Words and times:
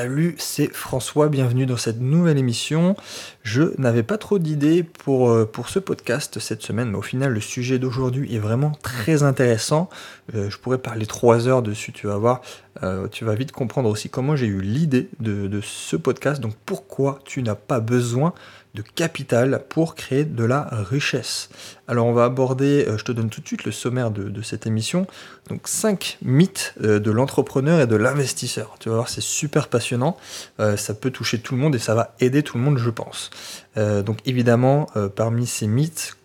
Salut, 0.00 0.36
c'est 0.38 0.72
François, 0.72 1.28
bienvenue 1.28 1.66
dans 1.66 1.76
cette 1.76 2.00
nouvelle 2.00 2.38
émission. 2.38 2.94
Je 3.42 3.74
n'avais 3.78 4.04
pas 4.04 4.16
trop 4.16 4.38
d'idées 4.38 4.84
pour, 4.84 5.28
euh, 5.28 5.44
pour 5.44 5.68
ce 5.68 5.80
podcast 5.80 6.38
cette 6.38 6.62
semaine, 6.62 6.90
mais 6.90 6.98
au 6.98 7.02
final 7.02 7.32
le 7.32 7.40
sujet 7.40 7.80
d'aujourd'hui 7.80 8.32
est 8.32 8.38
vraiment 8.38 8.70
très 8.80 9.24
intéressant. 9.24 9.90
Euh, 10.36 10.50
je 10.50 10.58
pourrais 10.58 10.78
parler 10.78 11.04
trois 11.04 11.48
heures 11.48 11.62
dessus, 11.62 11.90
tu 11.90 12.06
vas 12.06 12.16
voir. 12.16 12.42
Euh, 12.84 13.08
tu 13.08 13.24
vas 13.24 13.34
vite 13.34 13.50
comprendre 13.50 13.88
aussi 13.88 14.08
comment 14.08 14.36
j'ai 14.36 14.46
eu 14.46 14.60
l'idée 14.60 15.08
de, 15.18 15.48
de 15.48 15.60
ce 15.60 15.96
podcast, 15.96 16.40
donc 16.40 16.54
pourquoi 16.64 17.18
tu 17.24 17.42
n'as 17.42 17.56
pas 17.56 17.80
besoin 17.80 18.34
de 18.74 18.82
capital 18.82 19.64
pour 19.68 19.94
créer 19.94 20.24
de 20.24 20.44
la 20.44 20.68
richesse. 20.90 21.48
Alors 21.88 22.06
on 22.06 22.12
va 22.12 22.24
aborder, 22.24 22.86
je 22.96 23.02
te 23.02 23.12
donne 23.12 23.30
tout 23.30 23.40
de 23.40 23.46
suite 23.46 23.64
le 23.64 23.72
sommaire 23.72 24.10
de, 24.10 24.42
cette 24.42 24.66
émission, 24.66 25.06
donc 25.48 25.66
cinq 25.66 26.18
mythes 26.22 26.74
de 26.78 27.10
l'entrepreneur 27.10 27.80
et 27.80 27.86
de 27.86 27.96
l'investisseur. 27.96 28.76
Tu 28.78 28.88
vas 28.90 28.96
voir, 28.96 29.08
c'est 29.08 29.22
super 29.22 29.68
passionnant, 29.68 30.16
ça 30.58 30.94
peut 30.94 31.10
toucher 31.10 31.38
tout 31.38 31.54
le 31.54 31.60
monde 31.60 31.74
et 31.74 31.78
ça 31.78 31.94
va 31.94 32.14
aider 32.20 32.42
tout 32.42 32.58
le 32.58 32.62
monde, 32.62 32.78
je 32.78 32.90
pense. 32.90 33.30
Euh, 33.76 34.02
donc 34.02 34.18
évidemment, 34.26 34.86
euh, 34.96 35.08
parmi 35.08 35.46
ces 35.46 35.66
mythes, 35.66 36.16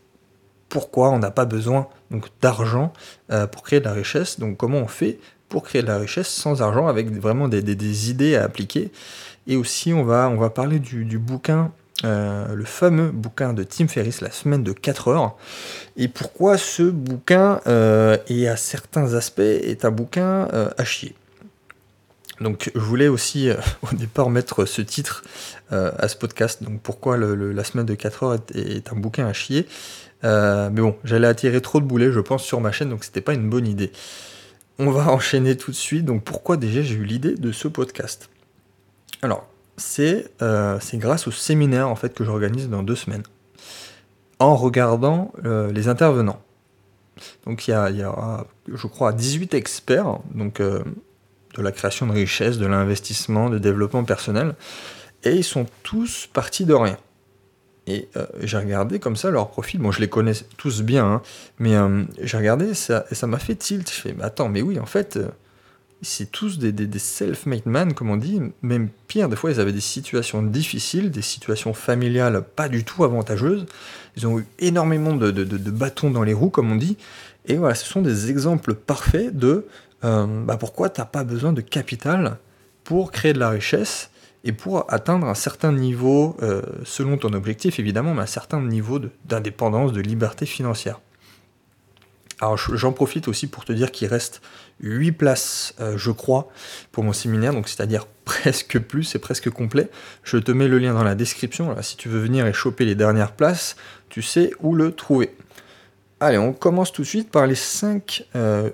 pourquoi 0.69 1.09
on 1.11 1.19
n'a 1.19 1.31
pas 1.31 1.45
besoin 1.45 1.87
d'argent 2.41 2.93
euh, 3.31 3.47
pour 3.47 3.63
créer 3.63 3.79
de 3.79 3.85
la 3.85 3.93
richesse? 3.93 4.39
Donc 4.39 4.57
comment 4.57 4.79
on 4.79 4.87
fait 4.87 5.19
pour 5.49 5.63
créer 5.63 5.83
de 5.83 5.87
la 5.87 5.97
richesse 5.97 6.29
sans 6.29 6.61
argent 6.61 6.87
avec 6.87 7.11
vraiment 7.11 7.47
des, 7.47 8.09
idées 8.09 8.35
à 8.35 8.43
appliquer? 8.43 8.91
Et 9.45 9.55
aussi 9.55 9.93
on 9.93 10.03
va, 10.03 10.29
on 10.29 10.37
va 10.37 10.49
parler 10.49 10.79
du, 10.79 11.19
bouquin 11.19 11.71
le 12.03 12.63
fameux 12.65 13.11
bouquin 13.11 13.53
de 13.53 13.63
Tim 13.63 13.87
Ferriss, 13.87 14.21
La 14.21 14.31
semaine 14.31 14.63
de 14.63 14.73
4 14.73 15.07
heures, 15.09 15.37
et 15.95 16.07
pourquoi 16.07 16.57
ce 16.57 16.83
bouquin, 16.83 17.61
et 18.27 18.47
à 18.47 18.57
certains 18.57 19.13
aspects, 19.13 19.39
est 19.39 19.85
un 19.85 19.91
bouquin 19.91 20.47
à 20.77 20.83
chier? 20.83 21.15
Donc 22.41 22.71
je 22.73 22.79
voulais 22.79 23.07
aussi 23.07 23.49
euh, 23.49 23.55
au 23.91 23.95
départ 23.95 24.29
mettre 24.29 24.65
ce 24.65 24.81
titre 24.81 25.23
euh, 25.71 25.91
à 25.97 26.07
ce 26.07 26.15
podcast, 26.15 26.63
donc 26.63 26.81
pourquoi 26.81 27.17
la 27.17 27.63
semaine 27.63 27.85
de 27.85 27.95
4 27.95 28.23
heures 28.23 28.39
est, 28.53 28.91
un 28.91 28.95
bouquin 28.95 29.25
à 29.25 29.33
chier? 29.33 29.67
Euh, 30.23 30.69
mais 30.71 30.81
bon, 30.81 30.95
j'allais 31.03 31.27
attirer 31.27 31.61
trop 31.61 31.79
de 31.79 31.85
boulets, 31.85 32.11
je 32.11 32.19
pense, 32.19 32.43
sur 32.43 32.61
ma 32.61 32.71
chaîne, 32.71 32.89
donc 32.89 33.03
c'était 33.03 33.21
pas 33.21 33.33
une 33.33 33.49
bonne 33.49 33.67
idée. 33.67 33.91
On 34.79 34.91
va 34.91 35.07
enchaîner 35.11 35.57
tout 35.57 35.71
de 35.71 35.75
suite, 35.75 36.05
donc 36.05 36.23
pourquoi 36.23 36.57
déjà 36.57 36.81
j'ai 36.81 36.95
eu 36.95 37.03
l'idée 37.03 37.35
de 37.35 37.51
ce 37.51 37.67
podcast? 37.67 38.29
Alors, 39.21 39.47
c'est 39.77 40.31
grâce 40.93 41.27
au 41.27 41.31
séminaire 41.31 41.89
en 41.89 41.95
fait 41.95 42.13
que 42.13 42.23
j'organise 42.23 42.69
dans 42.69 42.83
deux 42.83 42.95
semaines, 42.95 43.23
en 44.39 44.55
regardant 44.55 45.31
les 45.43 45.87
intervenants. 45.87 46.41
Donc 47.45 47.67
il 47.67 47.71
y, 47.71 47.73
a, 47.73 47.89
il 47.89 47.97
y 47.97 48.03
a, 48.03 48.45
je 48.67 48.87
crois, 48.87 49.13
18 49.13 49.53
experts, 49.53 50.19
donc 50.33 50.59
de 50.61 51.61
la 51.61 51.71
création 51.71 52.07
de 52.07 52.11
richesse, 52.11 52.57
de 52.57 52.65
l'investissement, 52.65 53.49
de 53.49 53.57
développement 53.57 54.03
personnel. 54.03 54.55
Et 55.23 55.35
ils 55.35 55.43
sont 55.43 55.65
tous 55.83 56.27
partis 56.31 56.65
de 56.65 56.73
rien. 56.73 56.97
Et 57.85 58.07
euh, 58.15 58.25
j'ai 58.41 58.57
regardé 58.57 58.99
comme 58.99 59.15
ça 59.15 59.29
leur 59.29 59.49
profil. 59.49 59.79
Bon, 59.79 59.91
je 59.91 59.99
les 59.99 60.09
connais 60.09 60.33
tous 60.57 60.81
bien, 60.81 61.05
hein, 61.05 61.21
mais 61.59 61.75
euh, 61.75 62.03
j'ai 62.21 62.37
regardé 62.37 62.73
ça, 62.73 63.05
et 63.11 63.15
ça 63.15 63.27
m'a 63.27 63.39
fait 63.39 63.55
tilt. 63.55 63.89
Je 63.89 63.95
fais, 63.95 64.13
mais 64.17 64.23
attends, 64.23 64.49
mais 64.49 64.61
oui, 64.61 64.79
en 64.79 64.85
fait, 64.85 65.17
euh, 65.17 65.27
c'est 66.03 66.31
tous 66.31 66.59
des, 66.59 66.99
self-made 66.99 67.65
men, 67.65 67.93
comme 67.93 68.09
on 68.09 68.17
dit. 68.17 68.39
Même 68.61 68.89
pire, 69.07 69.29
des 69.29 69.35
fois, 69.35 69.51
ils 69.51 69.59
avaient 69.59 69.73
des 69.73 69.81
situations 69.81 70.43
difficiles, 70.43 71.11
des 71.11 71.21
situations 71.21 71.73
familiales 71.73 72.43
pas 72.55 72.69
du 72.69 72.83
tout 72.83 73.03
avantageuses. 73.03 73.65
Ils 74.17 74.27
ont 74.27 74.39
eu 74.39 74.45
énormément 74.59 75.15
de, 75.15 75.31
bâtons 75.69 76.11
dans 76.11 76.23
les 76.23 76.33
roues, 76.33 76.49
comme 76.49 76.71
on 76.71 76.75
dit. 76.75 76.97
Et 77.45 77.55
voilà, 77.55 77.75
ce 77.75 77.85
sont 77.85 78.01
des 78.01 78.29
exemples 78.29 78.73
parfaits 78.73 79.35
de 79.35 79.65
euh, 80.03 80.25
bah 80.43 80.57
pourquoi 80.57 80.89
tu 80.89 80.99
n'as 81.01 81.05
pas 81.05 81.23
besoin 81.23 81.53
de 81.53 81.61
capital 81.61 82.37
pour 82.83 83.11
créer 83.11 83.33
de 83.33 83.39
la 83.39 83.49
richesse 83.49 84.09
et 84.43 84.51
pour 84.51 84.91
atteindre 84.91 85.27
un 85.27 85.35
certain 85.35 85.71
niveau, 85.71 86.35
euh, 86.41 86.61
selon 86.83 87.17
ton 87.17 87.33
objectif 87.33 87.79
évidemment, 87.79 88.13
mais 88.13 88.23
un 88.23 88.27
certain 88.27 88.61
niveau 88.61 88.99
d'indépendance, 89.25 89.93
de, 89.93 90.01
liberté 90.01 90.45
financière. 90.45 90.99
Alors 92.43 92.57
j'en 92.57 92.91
profite 92.91 93.29
aussi 93.29 93.47
pour 93.47 93.63
te 93.63 93.71
dire 93.71 93.89
qu'il 93.89 94.09
reste 94.09 94.41
8 94.81 95.13
places, 95.13 95.75
euh, 95.79 95.97
je 95.97 96.11
crois, 96.11 96.49
pour 96.91 97.05
mon 97.05 97.13
séminaire, 97.13 97.53
donc 97.53 97.69
c'est-à-dire 97.69 98.05
presque 98.25 98.79
plus, 98.79 99.05
c'est 99.05 99.19
presque 99.19 99.49
complet. 99.49 99.89
Je 100.23 100.37
te 100.37 100.51
mets 100.51 100.67
le 100.67 100.77
lien 100.77 100.93
dans 100.93 101.05
la 101.05 101.15
description, 101.15 101.73
si 101.81 101.95
tu 101.95 102.09
veux 102.09 102.19
venir 102.19 102.45
et 102.45 102.51
choper 102.51 102.83
les 102.83 102.95
dernières 102.95 103.31
places, 103.31 103.77
tu 104.09 104.21
sais 104.21 104.51
où 104.59 104.75
le 104.75 104.91
trouver. 104.91 105.33
Allez, 106.19 106.37
on 106.37 106.51
commence 106.51 106.91
tout 106.91 107.03
de 107.03 107.07
suite 107.07 107.31
par 107.31 107.47
les 107.47 107.55
5 107.55 108.25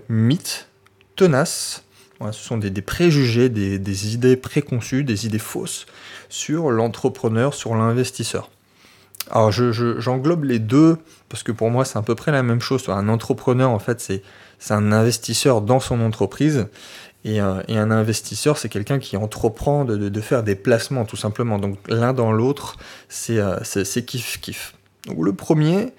mythes 0.10 0.68
tenaces. 1.16 1.84
ce 2.20 2.44
sont 2.44 2.58
des, 2.58 2.72
préjugés, 2.82 3.50
des, 3.50 4.14
idées 4.16 4.36
préconçues, 4.36 5.04
des 5.04 5.28
idées 5.28 5.38
fausses 5.38 5.86
sur 6.28 6.72
l'entrepreneur, 6.72 7.54
sur 7.54 7.76
l'investisseur. 7.76 8.50
Alors 9.32 9.52
j'englobe 9.52 10.44
les 10.44 10.60
deux 10.60 10.98
parce 11.30 11.44
que 11.44 11.52
pour 11.52 11.70
moi 11.70 11.86
c'est 11.86 11.98
à 11.98 12.02
peu 12.02 12.16
près 12.16 12.32
la 12.32 12.44
même 12.44 12.62
chose. 12.62 12.88
Un 12.90 13.10
entrepreneur 13.10 13.70
en 13.70 13.80
fait 13.80 14.02
c'est 14.02 14.74
un 14.74 14.92
investisseur 14.92 15.62
dans 15.62 15.80
son 15.80 16.02
entreprise 16.02 16.68
et, 17.26 17.42
euh, 17.42 17.62
un 17.68 17.92
investisseur 17.92 18.58
c'est 18.58 18.70
quelqu'un 18.70 19.00
qui 19.00 19.18
entreprend 19.18 19.86
de, 19.86 20.22
faire 20.22 20.44
des 20.44 20.56
placements 20.56 21.06
tout 21.06 21.18
simplement. 21.18 21.60
Donc 21.60 21.78
l'un 21.88 22.14
dans 22.14 22.32
l'autre 22.32 22.78
c'est 23.08 23.40
euh, 23.40 23.60
kiff 24.06 24.40
kiff. 24.42 24.76
Donc, 25.08 25.18
le 25.24 25.34
premier 25.34 25.94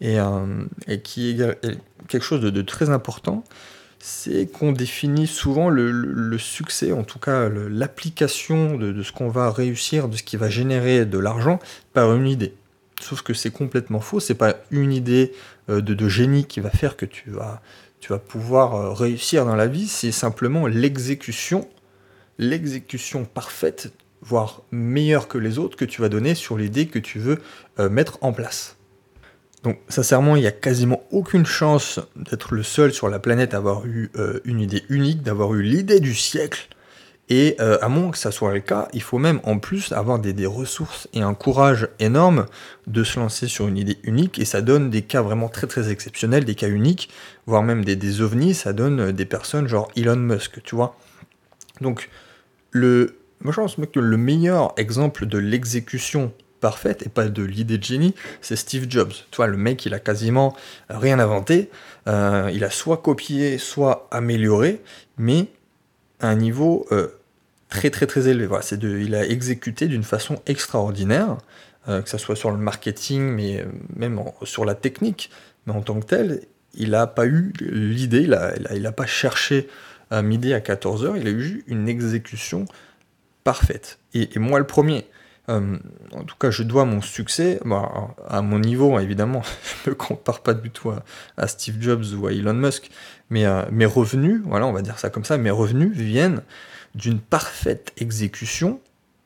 et, 0.00 0.20
euh, 0.20 0.64
et 0.86 1.00
qui 1.00 1.30
est 1.30 1.58
quelque 2.08 2.24
chose 2.24 2.40
de 2.40 2.62
très 2.62 2.90
important 2.90 3.44
c'est 3.98 4.46
qu'on 4.46 4.70
définit 4.70 5.26
souvent 5.26 5.68
le, 5.68 6.38
succès, 6.38 6.92
en 6.92 7.02
tout 7.02 7.18
cas 7.18 7.48
l'application 7.48 8.76
de, 8.76 9.02
ce 9.02 9.10
qu'on 9.10 9.28
va 9.28 9.50
réussir, 9.50 10.08
de 10.08 10.16
ce 10.16 10.22
qui 10.22 10.36
va 10.36 10.48
générer 10.48 11.04
de 11.06 11.18
l'argent, 11.18 11.58
par 11.92 12.14
une 12.14 12.28
idée. 12.28 12.54
Sauf 13.00 13.22
que 13.22 13.34
c'est 13.34 13.50
complètement 13.50 14.00
faux, 14.00 14.20
c'est 14.20 14.34
pas 14.34 14.56
une 14.70 14.92
idée 14.92 15.32
euh, 15.68 15.80
de, 15.80 16.08
génie 16.08 16.46
qui 16.46 16.60
va 16.60 16.70
faire 16.70 16.96
que 16.96 17.04
tu 17.04 17.30
vas, 17.30 17.60
tu 18.00 18.08
vas 18.08 18.18
pouvoir 18.18 18.74
euh, 18.74 18.92
réussir 18.92 19.44
dans 19.44 19.54
la 19.54 19.66
vie, 19.66 19.86
c'est 19.86 20.12
simplement 20.12 20.66
l'exécution, 20.66 21.68
l'exécution 22.38 23.24
parfaite, 23.24 23.92
voire 24.22 24.62
meilleure 24.70 25.28
que 25.28 25.36
les 25.36 25.58
autres, 25.58 25.76
que 25.76 25.84
tu 25.84 26.00
vas 26.00 26.08
donner 26.08 26.34
sur 26.34 26.56
l'idée 26.56 26.86
que 26.86 26.98
tu 26.98 27.18
veux 27.18 27.38
euh, 27.78 27.90
mettre 27.90 28.18
en 28.22 28.32
place. 28.32 28.76
Donc 29.62 29.78
sincèrement, 29.88 30.36
il 30.36 30.40
n'y 30.40 30.46
a 30.48 30.52
quasiment 30.52 31.02
aucune 31.10 31.44
chance 31.44 32.00
d'être 32.14 32.54
le 32.54 32.62
seul 32.62 32.94
sur 32.94 33.08
la 33.08 33.18
planète 33.18 33.52
à 33.52 33.56
avoir 33.56 33.84
eu 33.84 34.10
une 34.44 34.60
idée 34.60 34.84
unique, 34.88 35.22
d'avoir 35.22 35.54
eu 35.54 35.62
l'idée 35.62 35.98
du 35.98 36.14
siècle. 36.14 36.68
Et 37.28 37.56
euh, 37.60 37.78
à 37.82 37.88
moins 37.88 38.10
que 38.10 38.18
ça 38.18 38.30
soit 38.30 38.52
le 38.52 38.60
cas, 38.60 38.88
il 38.92 39.02
faut 39.02 39.18
même 39.18 39.40
en 39.42 39.58
plus 39.58 39.92
avoir 39.92 40.20
des, 40.20 40.46
ressources 40.46 41.08
et 41.12 41.22
un 41.22 41.34
courage 41.34 41.88
énorme 41.98 42.46
de 42.86 43.02
se 43.02 43.18
lancer 43.18 43.48
sur 43.48 43.66
une 43.66 43.78
idée 43.78 43.98
unique. 44.04 44.38
Et 44.38 44.44
ça 44.44 44.62
donne 44.62 44.90
des 44.90 45.02
cas 45.02 45.22
vraiment 45.22 45.48
très 45.48 45.66
très 45.66 45.90
exceptionnels, 45.90 46.44
des 46.44 46.54
cas 46.54 46.68
uniques, 46.68 47.10
voire 47.46 47.62
même 47.62 47.84
des, 47.84 47.96
des 47.96 48.20
ovnis. 48.20 48.54
Ça 48.54 48.72
donne 48.72 49.10
des 49.10 49.24
personnes 49.24 49.66
genre 49.66 49.90
Elon 49.96 50.16
Musk, 50.16 50.62
tu 50.62 50.76
vois. 50.76 50.96
Donc 51.80 52.10
le, 52.70 53.18
moi 53.40 53.52
je 53.52 53.60
pense 53.60 53.76
que 53.76 54.00
le 54.00 54.16
meilleur 54.16 54.72
exemple 54.76 55.26
de 55.26 55.38
l'exécution 55.38 56.32
parfaite 56.60 57.04
et 57.04 57.08
pas 57.08 57.28
de 57.28 57.42
l'idée 57.42 57.78
de 57.78 57.84
génie, 57.84 58.14
c'est 58.40 58.56
Steve 58.56 58.86
Jobs. 58.88 59.12
Tu 59.30 59.36
vois, 59.36 59.46
le 59.46 59.56
mec, 59.56 59.84
il 59.86 59.94
a 59.94 59.98
quasiment 59.98 60.56
rien 60.88 61.18
inventé. 61.18 61.70
Euh, 62.08 62.50
il 62.52 62.64
a 62.64 62.70
soit 62.70 62.98
copié, 62.98 63.58
soit 63.58 64.08
amélioré, 64.10 64.80
mais 65.18 65.48
un 66.20 66.34
niveau 66.34 66.86
euh, 66.92 67.08
très 67.68 67.90
très 67.90 68.06
très 68.06 68.28
élevé. 68.28 68.46
Voilà, 68.46 68.64
de, 68.72 68.98
il 68.98 69.14
a 69.14 69.26
exécuté 69.26 69.86
d'une 69.86 70.04
façon 70.04 70.40
extraordinaire, 70.46 71.38
euh, 71.88 72.02
que 72.02 72.08
ce 72.08 72.18
soit 72.18 72.36
sur 72.36 72.50
le 72.50 72.56
marketing, 72.56 73.22
mais 73.22 73.64
même 73.94 74.20
sur 74.44 74.64
la 74.64 74.74
technique. 74.74 75.30
Mais 75.66 75.72
en 75.72 75.82
tant 75.82 76.00
que 76.00 76.06
tel, 76.06 76.42
il 76.74 76.90
n'a 76.90 77.06
pas 77.06 77.26
eu 77.26 77.52
l'idée, 77.60 78.22
il 78.22 78.30
n'a 78.30 78.54
il 78.74 78.86
a, 78.86 78.92
pas 78.92 79.06
cherché 79.06 79.68
à 80.10 80.22
midi 80.22 80.54
à 80.54 80.60
14h, 80.60 81.16
il 81.18 81.26
a 81.26 81.30
eu 81.30 81.64
une 81.66 81.88
exécution 81.88 82.66
parfaite. 83.44 83.98
et 84.14 84.38
moi 84.38 84.58
le 84.58 84.66
premier. 84.66 85.06
Euh, 85.48 85.76
en 86.12 86.24
tout 86.24 86.36
cas, 86.36 86.50
je 86.50 86.62
dois 86.62 86.84
mon 86.84 87.00
succès 87.00 87.60
bah, 87.64 88.14
à 88.28 88.42
mon 88.42 88.58
niveau, 88.58 88.98
évidemment. 88.98 89.42
je 89.84 89.90
ne 89.90 89.94
me 89.94 89.98
compare 89.98 90.40
pas 90.40 90.54
du 90.54 90.70
tout 90.70 90.92
à, 91.36 91.46
Steve 91.46 91.80
Jobs 91.80 92.04
ou 92.18 92.26
à 92.26 92.32
Elon 92.32 92.54
Musk, 92.54 92.90
mais 93.30 93.44
euh, 93.44 93.62
mes 93.70 93.86
revenus, 93.86 94.40
voilà, 94.44 94.66
on 94.66 94.72
va 94.72 94.82
dire 94.82 94.98
ça 94.98 95.10
comme 95.10 95.24
ça, 95.24 95.38
mes 95.38 95.50
revenus 95.50 95.92
viennent 95.92 96.42
d'une 96.94 97.18
parfaite 97.18 97.92
exécution. 97.98 98.80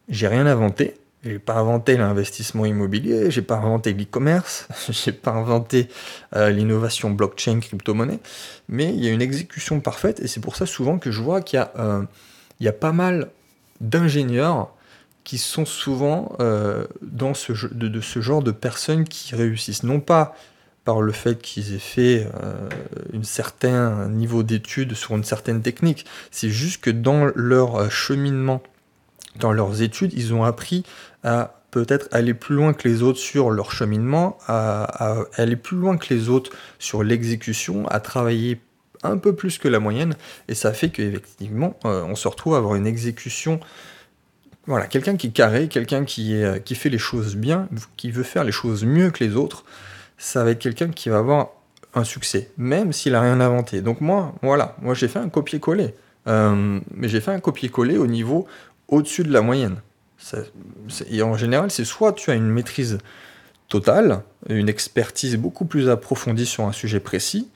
J'ai 0.09 0.29
rien 0.29 0.47
inventé. 0.47 0.97
J'ai 1.23 1.39
pas 1.39 1.57
inventé 1.57 1.99
l'investissement 1.99 2.65
immobilier, 2.65 3.31
j'ai 3.31 3.43
pas 3.43 3.57
inventé 3.57 3.93
l'e-commerce, 3.93 4.69
j'ai 4.89 5.13
pas 5.13 5.33
inventé 5.33 5.91
euh, 6.35 6.49
l'innovation 6.49 7.11
blockchain, 7.11 7.61
crypto-monnaie, 7.61 8.21
mais 8.71 8.87
il 8.95 9.05
y 9.05 9.09
a 9.09 9.11
une 9.11 9.21
exécution 9.21 9.81
parfaite 9.81 10.21
et 10.21 10.29
c'est 10.29 10.41
pour 10.41 10.57
ça 10.57 10.65
souvent 10.65 10.99
que 10.99 11.11
je 11.11 11.21
vois 11.21 11.43
qu'il 11.43 11.61
y, 11.61 12.65
y, 12.65 12.69
a 12.69 12.73
pas 12.73 12.93
mal 12.93 13.29
d'ingénieurs 13.83 14.75
qui 15.25 15.37
sont 15.37 15.67
souvent 15.67 16.35
euh, 16.41 16.87
dans 17.03 17.35
ce, 17.35 17.53
de, 17.71 18.01
ce 18.01 18.21
genre 18.21 18.43
de 18.43 18.51
personnes 18.51 19.05
qui 19.05 19.35
réussissent. 19.35 19.83
Non 19.83 20.01
pas 20.01 20.35
par 20.85 21.03
le 21.03 21.13
fait 21.13 21.41
qu'ils 21.41 21.75
aient 21.75 21.79
fait 21.79 22.27
euh, 22.43 22.69
un 23.15 23.23
certain 23.23 24.09
niveau 24.09 24.43
d'études 24.43 24.95
sur 24.95 25.15
une 25.15 25.25
certaine 25.25 25.63
technique, 25.63 26.07
c'est 26.31 26.49
juste 26.49 26.83
que 26.83 26.91
dans 26.91 27.31
leur 27.35 27.77
euh, 27.77 27.89
cheminement 27.89 28.63
dans 29.39 29.53
leurs 29.53 29.83
études, 29.83 30.13
ils 30.15 30.35
ont 30.35 30.43
appris 30.43 30.85
à 31.23 31.63
peut-être 31.71 32.09
aller 32.11 32.35
plus 32.35 32.57
loin 32.57 32.73
que 32.73 32.89
les 32.89 33.03
autres 33.03 33.21
sur 33.21 33.51
leur 33.51 33.71
cheminement, 33.71 34.37
à, 34.49 35.19
aller 35.37 35.55
plus 35.55 35.77
loin 35.77 35.97
que 35.97 36.13
les 36.13 36.29
autres 36.29 36.51
sur 36.81 37.05
l'exécution, 37.05 37.87
à 37.87 38.01
travailler 38.01 38.61
un 39.05 39.19
peu 39.19 39.35
plus 39.35 39.59
que 39.59 39.69
la 39.69 39.79
moyenne, 39.79 40.17
et 40.49 40.55
ça 40.55 40.73
fait 40.73 40.91
qu'effectivement, 40.91 41.79
euh, 41.85 42.03
on 42.03 42.17
se 42.17 42.27
retrouve 42.27 42.55
à 42.55 42.59
avoir 42.59 42.75
une 42.75 42.89
exécution. 42.89 43.61
Voilà, 44.67 44.89
quelqu'un 44.89 45.17
qui 45.17 45.29
est 45.29 45.31
carré, 45.31 45.69
quelqu'un 45.69 46.05
qui, 46.05 46.43
qui 46.65 46.75
fait 46.75 46.91
les 46.91 46.99
choses 46.99 47.37
bien, 47.37 47.69
qui 47.97 48.11
veut 48.11 48.25
faire 48.25 48.43
les 48.43 48.53
choses 48.53 48.85
mieux 48.85 49.11
que 49.11 49.23
les 49.23 49.37
autres, 49.37 49.65
ça 50.21 50.45
va 50.45 50.51
être 50.51 50.59
quelqu'un 50.59 50.91
qui 50.91 51.09
va 51.09 51.19
avoir 51.19 51.49
un 51.95 52.05
succès, 52.05 52.51
même 52.57 52.93
s'il 52.93 53.15
a 53.15 53.21
rien 53.21 53.41
inventé. 53.41 53.81
Donc 53.81 54.01
moi, 54.01 54.35
voilà, 54.43 54.77
moi 54.81 54.95
j'ai 54.95 55.09
fait 55.09 55.19
un 55.19 55.29
copier-coller. 55.29 55.95
Euh, 56.29 56.81
mais 56.95 57.09
j'ai 57.09 57.21
fait 57.21 57.33
un 57.33 57.41
copier-coller 57.41 57.97
au 57.97 58.07
niveau 58.07 58.47
au-dessus 58.89 59.25
de 59.25 59.33
la 59.33 59.41
moyenne 59.41 59.81
et 61.09 61.23
en 61.23 61.37
général, 61.37 61.71
c'est 61.71 61.85
soit 61.85 62.13
tu 62.13 62.31
as 62.31 62.35
une 62.35 62.51
maîtrise 62.51 62.99
totale, 63.69 64.23
une 64.49 64.69
expertise 64.69 65.37
beaucoup 65.37 65.65
plus 65.65 65.89
approfondie 65.89 66.47
sur 66.47 66.65
un 66.65 66.73
sujet 66.73 67.01
précis, 67.01 67.49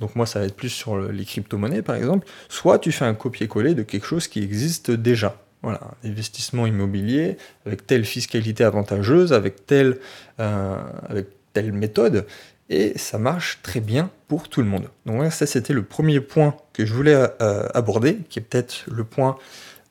donc 0.00 0.16
moi 0.16 0.26
ça 0.26 0.40
va 0.40 0.46
être 0.46 0.56
plus 0.56 0.68
sur 0.68 0.98
les 0.98 1.24
crypto-monnaies 1.24 1.82
par 1.82 1.96
exemple, 1.96 2.26
soit 2.48 2.78
tu 2.78 2.92
fais 2.92 3.04
un 3.04 3.14
copier-coller 3.14 3.74
de 3.74 3.82
quelque 3.82 4.06
chose 4.06 4.28
qui 4.28 4.42
existe 4.42 4.90
déjà. 4.90 5.36
Voilà, 5.62 5.80
investissement 6.04 6.66
immobilier 6.66 7.36
avec 7.66 7.86
telle 7.86 8.06
fiscalité 8.06 8.64
avantageuse, 8.64 9.34
avec 9.34 9.66
telle, 9.66 9.98
euh, 10.40 10.76
avec 11.06 11.28
telle 11.52 11.72
méthode, 11.72 12.26
et 12.70 12.96
ça 12.96 13.18
marche 13.18 13.58
très 13.62 13.80
bien 13.80 14.10
pour 14.28 14.48
tout 14.48 14.62
le 14.62 14.68
monde. 14.68 14.88
Donc 15.04 15.30
ça 15.32 15.46
c'était 15.46 15.74
le 15.74 15.82
premier 15.82 16.20
point 16.20 16.56
que 16.72 16.86
je 16.86 16.94
voulais 16.94 17.14
euh, 17.14 17.66
aborder, 17.74 18.18
qui 18.30 18.38
est 18.38 18.42
peut-être 18.42 18.84
le 18.90 19.04
point 19.04 19.36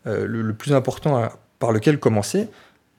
euh, 0.08 0.26
le, 0.26 0.54
plus 0.54 0.74
important 0.74 1.30
par 1.60 1.74
lequel 1.74 2.00
commencer, 2.00 2.48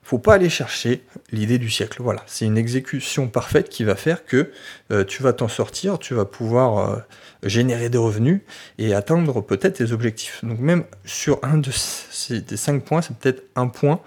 faut 0.03 0.19
pas 0.19 0.35
aller 0.35 0.51
chercher 0.51 1.03
l'idée 1.33 1.59
du 1.59 1.71
siècle. 1.71 2.03
Voilà, 2.03 2.23
c'est 2.27 2.45
une 2.45 2.59
exécution 2.59 3.29
parfaite 3.29 3.69
qui 3.71 3.85
va 3.85 3.95
faire 3.95 4.25
que 4.27 4.51
euh, 4.93 5.05
tu 5.05 5.23
vas 5.23 5.33
t'en 5.33 5.49
sortir, 5.49 5.99
tu 5.99 6.15
vas 6.15 6.25
pouvoir 6.27 7.05
générer 7.43 7.89
des 7.89 7.99
revenus 7.99 8.43
et 8.77 8.93
atteindre 8.93 9.41
peut-être 9.41 9.79
tes 9.79 9.93
objectifs. 9.93 10.45
Donc 10.45 10.59
même 10.59 10.85
sur 11.07 11.39
un 11.43 11.57
de 11.57 11.71
ces 11.71 12.45
cinq 12.57 12.85
points, 12.85 13.01
c'est 13.01 13.17
peut-être 13.17 13.45
un 13.57 13.69
point 13.69 14.01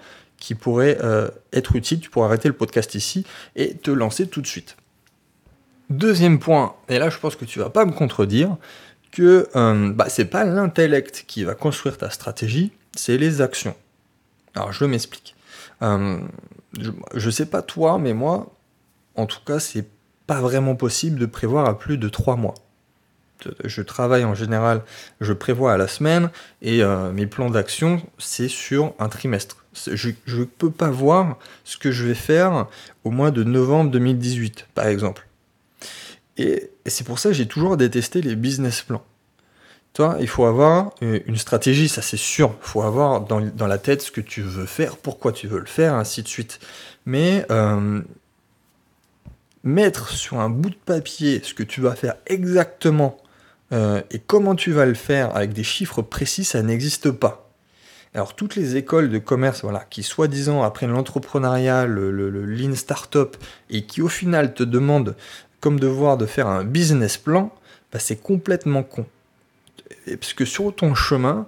qui 0.44 0.54
pourrait 0.54 0.98
euh, 1.02 1.28
être 1.54 1.74
utile. 1.74 2.00
Tu 2.00 2.10
pourrais 2.10 2.26
arrêter 2.26 2.48
le 2.48 2.54
podcast 2.54 2.94
ici 2.94 3.24
et 3.56 3.74
te 3.74 3.90
lancer 3.90 4.26
tout 4.26 4.42
de 4.42 4.46
suite. 4.46 4.76
Deuxième 5.88 6.38
point, 6.38 6.74
et 6.88 6.98
là 6.98 7.08
je 7.08 7.18
pense 7.18 7.36
que 7.36 7.44
tu 7.44 7.58
vas 7.58 7.70
pas 7.70 7.84
me 7.84 7.92
contredire, 7.92 8.56
que 9.10 9.48
bah, 9.92 10.06
c'est 10.08 10.24
pas 10.24 10.44
l'intellect 10.44 11.24
qui 11.26 11.44
va 11.44 11.54
construire 11.54 11.98
ta 11.98 12.10
stratégie, 12.10 12.72
c'est 12.96 13.16
les 13.16 13.40
actions. 13.40 13.76
Alors 14.54 14.72
je 14.72 14.84
m'explique. 14.84 15.34
Euh, 15.82 16.18
je, 16.78 17.26
ne 17.26 17.30
sais 17.30 17.46
pas 17.46 17.62
toi, 17.62 17.98
mais 17.98 18.12
moi, 18.12 18.52
en 19.16 19.26
tout 19.26 19.40
cas, 19.46 19.60
c'est 19.60 19.86
pas 20.26 20.40
vraiment 20.40 20.74
possible 20.74 21.18
de 21.18 21.26
prévoir 21.26 21.66
à 21.66 21.78
plus 21.78 21.98
de 21.98 22.08
trois 22.08 22.36
mois. 22.36 22.54
Je 23.64 23.82
travaille 23.82 24.24
en 24.24 24.34
général, 24.34 24.82
je 25.20 25.32
prévois 25.32 25.72
à 25.72 25.76
la 25.76 25.88
semaine 25.88 26.30
et 26.62 26.82
euh, 26.82 27.12
mes 27.12 27.26
plans 27.26 27.50
d'action, 27.50 28.02
c'est 28.18 28.48
sur 28.48 28.94
un 28.98 29.08
trimestre. 29.08 29.64
Je 29.92 30.08
ne 30.08 30.44
peux 30.44 30.70
pas 30.70 30.90
voir 30.90 31.38
ce 31.64 31.76
que 31.76 31.90
je 31.90 32.06
vais 32.06 32.14
faire 32.14 32.66
au 33.02 33.10
mois 33.10 33.30
de 33.30 33.42
novembre 33.42 33.90
2018, 33.90 34.68
par 34.74 34.86
exemple. 34.86 35.26
et 36.36 36.70
c'est 36.86 37.04
pour 37.04 37.18
ça 37.18 37.30
que 37.30 37.34
j'ai 37.34 37.46
toujours 37.46 37.76
détesté 37.76 38.22
les 38.22 38.36
business 38.36 38.82
plans. 38.82 39.04
Toi, 39.94 40.16
il 40.18 40.26
faut 40.26 40.44
avoir 40.44 40.92
euh, 41.02 41.20
une 41.26 41.36
stratégie, 41.36 41.88
ça 41.88 42.02
c'est 42.02 42.16
sûr. 42.16 42.52
Il 42.62 42.66
faut 42.66 42.82
avoir 42.82 43.20
dans, 43.20 43.66
la 43.66 43.78
tête 43.78 44.02
ce 44.02 44.10
que 44.10 44.20
tu 44.20 44.42
veux 44.42 44.66
faire, 44.66 44.96
pourquoi 44.96 45.32
tu 45.32 45.46
veux 45.46 45.60
le 45.60 45.66
faire, 45.66 45.94
ainsi 45.94 46.24
de 46.24 46.28
suite. 46.28 46.58
Mais 47.06 47.46
euh, 47.52 48.02
mettre 49.62 50.08
sur 50.08 50.40
un 50.40 50.50
bout 50.50 50.70
de 50.70 50.74
papier 50.74 51.40
ce 51.44 51.54
que 51.54 51.62
tu 51.62 51.80
vas 51.80 51.94
faire 51.94 52.16
exactement 52.26 53.16
euh, 53.74 54.00
et 54.10 54.18
comment 54.18 54.54
tu 54.54 54.72
vas 54.72 54.86
le 54.86 54.94
faire 54.94 55.36
avec 55.36 55.52
des 55.52 55.64
chiffres 55.64 56.00
précis, 56.00 56.44
ça 56.44 56.62
n'existe 56.62 57.10
pas. 57.10 57.50
Alors 58.14 58.34
toutes 58.34 58.54
les 58.54 58.76
écoles 58.76 59.10
de 59.10 59.18
commerce, 59.18 59.62
voilà, 59.62 59.84
qui 59.90 60.02
soi-disant 60.02 60.62
apprennent 60.62 60.92
l'entrepreneuriat, 60.92 61.84
le, 61.84 62.10
le, 62.10 62.30
le, 62.30 62.44
lean 62.46 62.74
startup, 62.74 63.36
et 63.70 63.82
qui 63.82 64.00
au 64.00 64.08
final 64.08 64.54
te 64.54 64.62
demandent 64.62 65.16
comme 65.60 65.80
devoir 65.80 66.16
de 66.16 66.26
faire 66.26 66.46
un 66.46 66.64
business 66.64 67.16
plan, 67.16 67.52
bah, 67.92 67.98
c'est 67.98 68.22
complètement 68.22 68.82
con 68.82 69.04
parce 70.06 70.34
que 70.34 70.44
sur 70.44 70.74
ton 70.74 70.94
chemin, 70.94 71.46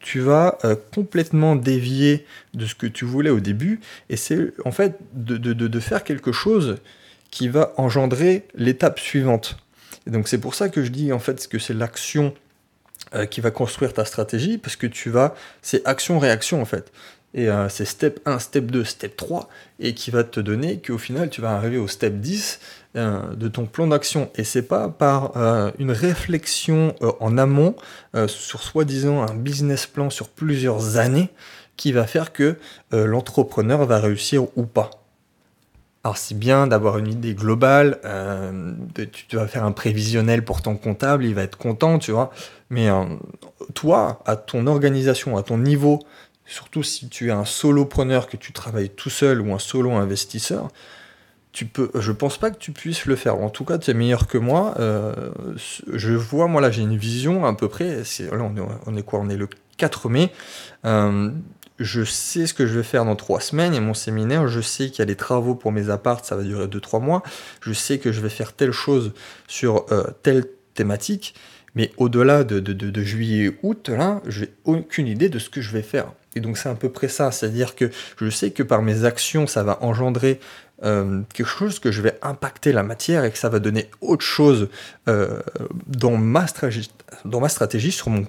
tu 0.00 0.20
vas 0.20 0.58
euh, 0.64 0.76
complètement 0.94 1.56
dévier 1.56 2.24
de 2.54 2.66
ce 2.66 2.74
que 2.74 2.86
tu 2.86 3.04
voulais 3.04 3.30
au 3.30 3.40
début, 3.40 3.80
et 4.08 4.16
c'est 4.16 4.52
en 4.64 4.70
fait 4.70 4.96
de, 5.14 5.80
faire 5.80 6.04
quelque 6.04 6.32
chose 6.32 6.76
qui 7.30 7.48
va 7.48 7.72
engendrer 7.76 8.46
l'étape 8.54 9.00
suivante. 9.00 9.56
Et 10.06 10.10
donc 10.10 10.28
c'est 10.28 10.38
pour 10.38 10.54
ça 10.54 10.68
que 10.68 10.84
je 10.84 10.90
dis 10.90 11.12
en 11.12 11.18
fait 11.18 11.46
que 11.48 11.58
c'est 11.58 11.74
l'action 11.74 12.34
euh, 13.14 13.24
qui 13.24 13.40
va 13.40 13.52
construire 13.52 13.92
ta 13.92 14.04
stratégie, 14.04 14.58
parce 14.58 14.74
que 14.74 14.88
tu 14.88 15.10
vas, 15.10 15.36
c'est 15.62 15.86
action-réaction 15.86 16.60
en 16.60 16.64
fait. 16.64 16.92
Et 17.34 17.48
euh, 17.48 17.68
c'est 17.68 17.84
step 17.84 18.18
1, 18.24 18.40
step 18.40 18.66
2, 18.66 18.82
step 18.82 19.16
3, 19.16 19.48
et 19.78 19.94
qui 19.94 20.10
va 20.10 20.24
te 20.24 20.40
donner 20.40 20.80
qu'au 20.80 20.98
final 20.98 21.30
tu 21.30 21.40
vas 21.40 21.52
arriver 21.52 21.76
au 21.76 21.86
step 21.86 22.14
10 22.18 22.58
euh, 22.96 23.34
de 23.34 23.46
ton 23.46 23.66
plan 23.66 23.86
d'action. 23.86 24.30
Et 24.34 24.42
c'est 24.42 24.62
pas 24.62 24.88
par 24.88 25.36
une 25.78 25.92
réflexion 25.92 26.96
en 27.20 27.38
amont 27.38 27.76
sur 28.26 28.62
soi-disant 28.62 29.22
un 29.22 29.34
business 29.34 29.86
plan 29.86 30.10
sur 30.10 30.28
plusieurs 30.28 30.96
années 30.96 31.30
qui 31.76 31.92
va 31.92 32.06
faire 32.06 32.32
que 32.32 32.56
l'entrepreneur 32.90 33.84
va 33.86 34.00
réussir 34.00 34.46
ou 34.56 34.64
pas. 34.64 35.05
Alors 36.06 36.18
c'est 36.18 36.38
bien 36.38 36.68
d'avoir 36.68 36.98
une 36.98 37.08
idée 37.08 37.34
globale, 37.34 37.98
tu, 39.12 39.34
vas 39.34 39.48
faire 39.48 39.64
un 39.64 39.72
prévisionnel 39.72 40.44
pour 40.44 40.62
ton 40.62 40.76
comptable, 40.76 41.24
il 41.24 41.34
va 41.34 41.42
être 41.42 41.58
content, 41.58 41.98
tu 41.98 42.12
vois. 42.12 42.30
Mais 42.70 42.86
toi, 43.74 44.22
à 44.24 44.36
ton 44.36 44.68
organisation, 44.68 45.36
à 45.36 45.42
ton 45.42 45.58
niveau, 45.58 45.98
surtout 46.44 46.84
si 46.84 47.08
tu 47.08 47.30
es 47.30 47.32
un 47.32 47.44
solopreneur, 47.44 48.28
que 48.28 48.36
tu 48.36 48.52
travailles 48.52 48.90
tout 48.90 49.10
seul 49.10 49.40
ou 49.40 49.52
un 49.52 49.58
solo 49.58 49.94
investisseur, 49.94 50.68
tu 51.50 51.66
peux, 51.66 51.90
je 51.96 52.12
pense 52.12 52.38
pas 52.38 52.52
que 52.52 52.58
tu 52.58 52.70
puisses 52.70 53.06
le 53.06 53.16
faire. 53.16 53.42
En 53.42 53.50
tout 53.50 53.64
cas, 53.64 53.76
tu 53.76 53.90
es 53.90 53.94
meilleur 53.94 54.28
que 54.28 54.38
moi. 54.38 54.74
Euh, 54.78 55.32
je 55.92 56.12
vois, 56.12 56.46
moi 56.46 56.60
là, 56.60 56.70
j'ai 56.70 56.82
une 56.82 56.96
vision 56.96 57.44
à 57.44 57.52
peu 57.52 57.68
près. 57.68 57.96
Là, 57.96 58.50
on 58.86 58.96
est, 58.96 59.02
quoi? 59.02 59.18
On 59.18 59.28
est 59.28 59.36
le 59.36 59.48
4 59.76 60.08
mai. 60.08 60.30
Euh, 60.84 61.32
je 61.78 62.04
sais 62.04 62.46
ce 62.46 62.54
que 62.54 62.66
je 62.66 62.76
vais 62.76 62.82
faire 62.82 63.04
dans 63.04 63.16
trois 63.16 63.40
semaines 63.40 63.74
et 63.74 63.80
mon 63.80 63.94
séminaire, 63.94 64.48
je 64.48 64.60
sais 64.60 64.88
qu'il 64.90 65.00
y 65.00 65.02
a 65.02 65.06
des 65.06 65.16
travaux 65.16 65.54
pour 65.54 65.72
mes 65.72 65.90
apparts, 65.90 66.24
ça 66.24 66.36
va 66.36 66.42
durer 66.42 66.66
2-3 66.66 67.02
mois. 67.02 67.22
Je 67.60 67.72
sais 67.72 67.98
que 67.98 68.12
je 68.12 68.20
vais 68.20 68.28
faire 68.28 68.52
telle 68.52 68.72
chose 68.72 69.12
sur 69.46 69.86
euh, 69.92 70.04
telle 70.22 70.44
thématique. 70.74 71.34
Mais 71.74 71.92
au-delà 71.98 72.42
de, 72.42 72.58
de 72.58 73.02
juillet-août, 73.02 73.90
là, 73.90 74.22
j'ai 74.26 74.54
aucune 74.64 75.06
idée 75.06 75.28
de 75.28 75.38
ce 75.38 75.50
que 75.50 75.60
je 75.60 75.72
vais 75.72 75.82
faire. 75.82 76.06
Et 76.34 76.40
donc 76.40 76.58
c'est 76.58 76.68
à 76.68 76.74
peu 76.74 76.90
près 76.90 77.08
ça, 77.08 77.30
c'est-à-dire 77.32 77.74
que 77.74 77.90
je 78.18 78.30
sais 78.30 78.50
que 78.50 78.62
par 78.62 78.82
mes 78.82 79.04
actions, 79.04 79.46
ça 79.46 79.62
va 79.62 79.82
engendrer 79.82 80.38
euh, 80.84 81.22
quelque 81.32 81.48
chose 81.48 81.78
que 81.78 81.90
je 81.90 82.02
vais 82.02 82.18
impacter 82.20 82.72
la 82.72 82.82
matière 82.82 83.24
et 83.24 83.30
que 83.30 83.38
ça 83.38 83.48
va 83.48 83.58
donner 83.58 83.90
autre 84.02 84.24
chose 84.24 84.68
euh, 85.08 85.40
dans, 85.86 86.18
ma 86.18 86.44
dans 87.24 87.40
ma 87.40 87.48
stratégie, 87.48 87.90
sur 87.90 88.10
mon 88.10 88.26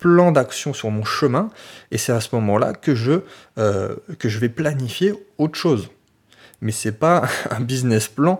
plan 0.00 0.32
d'action, 0.32 0.72
sur 0.72 0.90
mon 0.90 1.04
chemin. 1.04 1.50
Et 1.90 1.98
c'est 1.98 2.12
à 2.12 2.20
ce 2.20 2.34
moment-là 2.34 2.72
que, 2.72 2.94
je, 2.94 3.20
euh, 3.58 3.94
que 4.18 4.28
je 4.28 4.38
vais 4.38 4.48
planifier 4.48 5.14
autre 5.38 5.56
chose. 5.56 5.90
Mais 6.60 6.72
c'est 6.72 6.98
pas 6.98 7.28
un 7.50 7.60
business 7.60 8.08
plan 8.08 8.38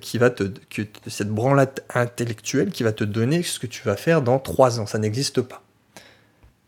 qui 0.00 0.18
va 0.18 0.30
te, 0.30 0.44
cette 1.06 1.30
branlette 1.30 1.84
intellectuelle 1.94 2.70
qui 2.70 2.82
va 2.82 2.92
te 2.92 3.04
donner 3.04 3.42
ce 3.42 3.58
que 3.58 3.66
tu 3.66 3.82
vas 3.84 3.96
faire 3.96 4.22
dans 4.22 4.38
trois 4.38 4.80
ans. 4.80 4.86
Ça 4.86 4.98
n'existe 4.98 5.42
pas. 5.42 5.62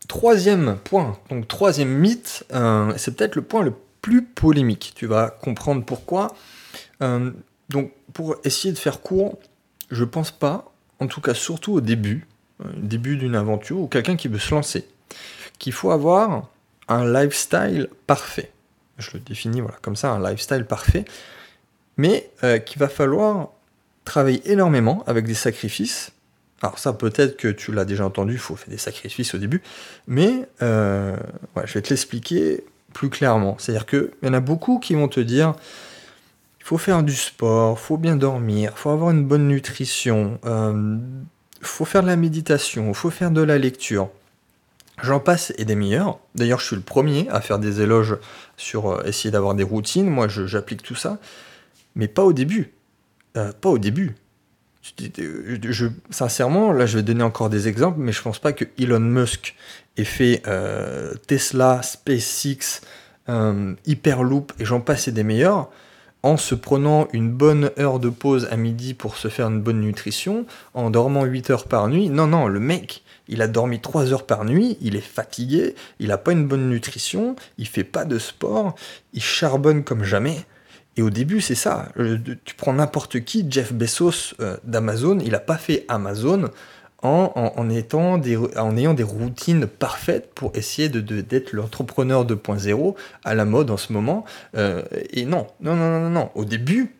Troisième 0.07 0.77
point, 0.83 1.17
donc 1.29 1.47
troisième 1.47 1.89
mythe, 1.89 2.43
c'est 2.97 3.15
peut-être 3.15 3.35
le 3.35 3.41
point 3.41 3.63
le 3.63 3.73
plus 4.03 4.21
polémique. 4.21 4.93
Tu 4.95 5.07
vas 5.07 5.31
comprendre 5.31 5.83
pourquoi. 5.83 6.35
Euh, 7.01 7.31
donc, 7.69 7.91
pour 8.13 8.35
essayer 8.43 8.71
de 8.71 8.77
faire 8.77 9.01
court, 9.01 9.39
je 9.89 10.03
pense 10.03 10.29
pas, 10.29 10.71
en 10.99 11.07
tout 11.07 11.21
cas 11.21 11.33
surtout 11.33 11.73
au 11.73 11.81
début, 11.81 12.27
euh, 12.27 12.32
début 12.75 13.17
d'une 13.17 13.35
aventure 13.35 13.79
ou 13.79 13.87
quelqu'un 13.87 14.15
qui 14.15 14.27
veut 14.27 14.39
se 14.39 14.53
lancer, 14.53 14.87
qu'il 15.59 15.73
faut 15.73 15.91
avoir 15.91 16.49
un 16.87 17.11
lifestyle 17.11 17.89
parfait. 18.07 18.51
Je 18.97 19.11
le 19.13 19.19
définis 19.19 19.61
voilà 19.61 19.77
comme 19.81 19.95
ça, 19.95 20.11
un 20.11 20.29
lifestyle 20.29 20.65
parfait, 20.65 21.05
mais 21.97 22.29
euh, 22.43 22.59
qu'il 22.59 22.79
va 22.79 22.89
falloir 22.89 23.49
travailler 24.05 24.41
énormément 24.51 25.03
avec 25.07 25.25
des 25.25 25.33
sacrifices. 25.33 26.11
Alors 26.61 26.79
ça, 26.79 26.93
peut-être 26.93 27.37
que 27.37 27.47
tu 27.47 27.73
l'as 27.73 27.85
déjà 27.85 28.05
entendu, 28.05 28.33
il 28.33 28.39
faut 28.39 28.55
faire 28.55 28.69
des 28.69 28.77
sacrifices 28.77 29.33
au 29.33 29.37
début, 29.37 29.61
mais 30.07 30.47
je 30.59 31.73
vais 31.73 31.81
te 31.81 31.89
l'expliquer 31.89 32.63
plus 32.93 33.09
clairement. 33.09 33.57
C'est-à-dire 33.59 33.85
qu'il 33.85 34.11
y 34.21 34.27
en 34.27 34.33
a 34.33 34.39
beaucoup 34.39 34.79
qui 34.79 34.93
vont 34.93 35.07
te 35.07 35.19
dire 35.19 35.55
il 36.63 36.65
faut 36.65 36.77
faire 36.77 37.03
du 37.03 37.13
sport, 37.13 37.77
il 37.77 37.83
faut 37.83 37.97
bien 37.97 38.15
dormir, 38.15 38.71
il 38.73 38.79
faut 38.79 38.89
avoir 38.89 39.11
une 39.11 39.25
bonne 39.25 39.49
nutrition, 39.49 40.39
euh, 40.45 40.97
faut 41.63 41.85
faire 41.85 42.01
de 42.01 42.07
la 42.07 42.15
méditation, 42.15 42.93
faut 42.93 43.09
faire 43.09 43.31
de 43.31 43.41
la 43.41 43.57
lecture. 43.57 44.09
J'en 45.01 45.19
passe 45.19 45.53
et 45.57 45.65
des 45.65 45.75
meilleurs. 45.75 46.19
D'ailleurs, 46.35 46.59
je 46.59 46.67
suis 46.67 46.75
le 46.75 46.81
premier 46.81 47.27
à 47.29 47.41
faire 47.41 47.59
des 47.59 47.81
éloges 47.81 48.17
sur 48.57 48.91
euh, 48.91 49.03
essayer 49.05 49.31
d'avoir 49.31 49.55
des 49.55 49.63
routines. 49.63 50.07
Moi, 50.07 50.27
j'applique 50.27 50.83
tout 50.83 50.95
ça. 50.95 51.17
Mais 51.95 52.07
pas 52.07 52.23
au 52.23 52.33
début. 52.33 52.73
Euh, 53.35 53.51
pas 53.53 53.69
au 53.69 53.79
début. 53.79 54.15
Je, 54.99 55.87
sincèrement, 56.09 56.71
là, 56.73 56.85
je 56.85 56.97
vais 56.97 57.03
donner 57.03 57.23
encore 57.23 57.49
des 57.49 57.67
exemples, 57.67 57.99
mais 57.99 58.11
je 58.11 58.21
pense 58.21 58.39
pas 58.39 58.53
que 58.53 58.65
Elon 58.77 58.99
Musk 58.99 59.55
ait 59.97 60.03
fait 60.03 60.43
euh, 60.45 61.13
Tesla, 61.25 61.81
SpaceX, 61.81 62.81
Hyperloop 63.85 64.51
et 64.59 64.65
j'en 64.65 64.81
passe 64.81 65.07
et 65.07 65.13
des 65.13 65.23
meilleurs 65.23 65.69
en 66.23 66.37
se 66.37 66.55
prenant 66.55 67.07
une 67.11 67.29
bonne 67.29 67.71
heure 67.77 67.99
de 67.99 68.09
pause 68.09 68.47
à 68.49 68.55
midi 68.55 68.93
pour 68.93 69.17
se 69.17 69.27
faire 69.27 69.47
une 69.47 69.61
bonne 69.61 69.81
nutrition, 69.81 70.45
en 70.73 70.89
dormant 70.89 71.25
8 71.25 71.49
heures 71.49 71.67
par 71.67 71.89
nuit. 71.89 72.09
Non, 72.09 72.27
non, 72.27 72.47
le 72.47 72.61
mec, 72.61 73.03
il 73.27 73.41
a 73.41 73.47
dormi 73.47 73.81
3 73.81 74.13
heures 74.13 74.25
par 74.25 74.45
nuit, 74.45 74.77
il 74.81 74.95
est 74.95 75.01
fatigué, 75.01 75.75
il 75.99 76.07
n'a 76.07 76.17
pas 76.17 76.31
une 76.31 76.47
bonne 76.47 76.69
nutrition, 76.69 77.35
il 77.57 77.67
fait 77.67 77.83
pas 77.83 78.05
de 78.05 78.17
sport, 78.17 78.75
il 79.13 79.21
charbonne 79.21 79.83
comme 79.83 80.05
jamais. 80.05 80.45
Et 80.95 81.01
au 81.01 81.09
début, 81.09 81.41
c'est 81.41 81.55
ça. 81.55 81.89
Euh, 81.97 82.17
tu 82.45 82.55
prends 82.55 82.73
n'importe 82.73 83.23
qui, 83.23 83.45
Jeff 83.49 83.73
Bezos 83.73 84.35
euh, 84.39 84.57
d'Amazon, 84.63 85.19
il 85.19 85.31
n'a 85.31 85.39
pas 85.39 85.57
fait 85.57 85.85
Amazon 85.87 86.49
en, 87.03 87.69
ayant 87.69 88.17
des 88.17 89.03
routines 89.03 89.67
parfaites 89.67 90.33
pour 90.33 90.55
essayer 90.55 90.89
de, 90.89 90.99
d'être 91.21 91.51
l'entrepreneur 91.51 92.25
2.0 92.25 92.95
à 93.23 93.35
la 93.35 93.45
mode 93.45 93.71
en 93.71 93.77
ce 93.77 93.91
moment. 93.91 94.23
Euh, 94.55 94.83
et 95.11 95.25
non, 95.25 95.47
non, 95.59 95.75
non, 95.75 95.99
non, 95.99 96.09
non. 96.09 96.31
Au 96.35 96.45
début, 96.45 96.95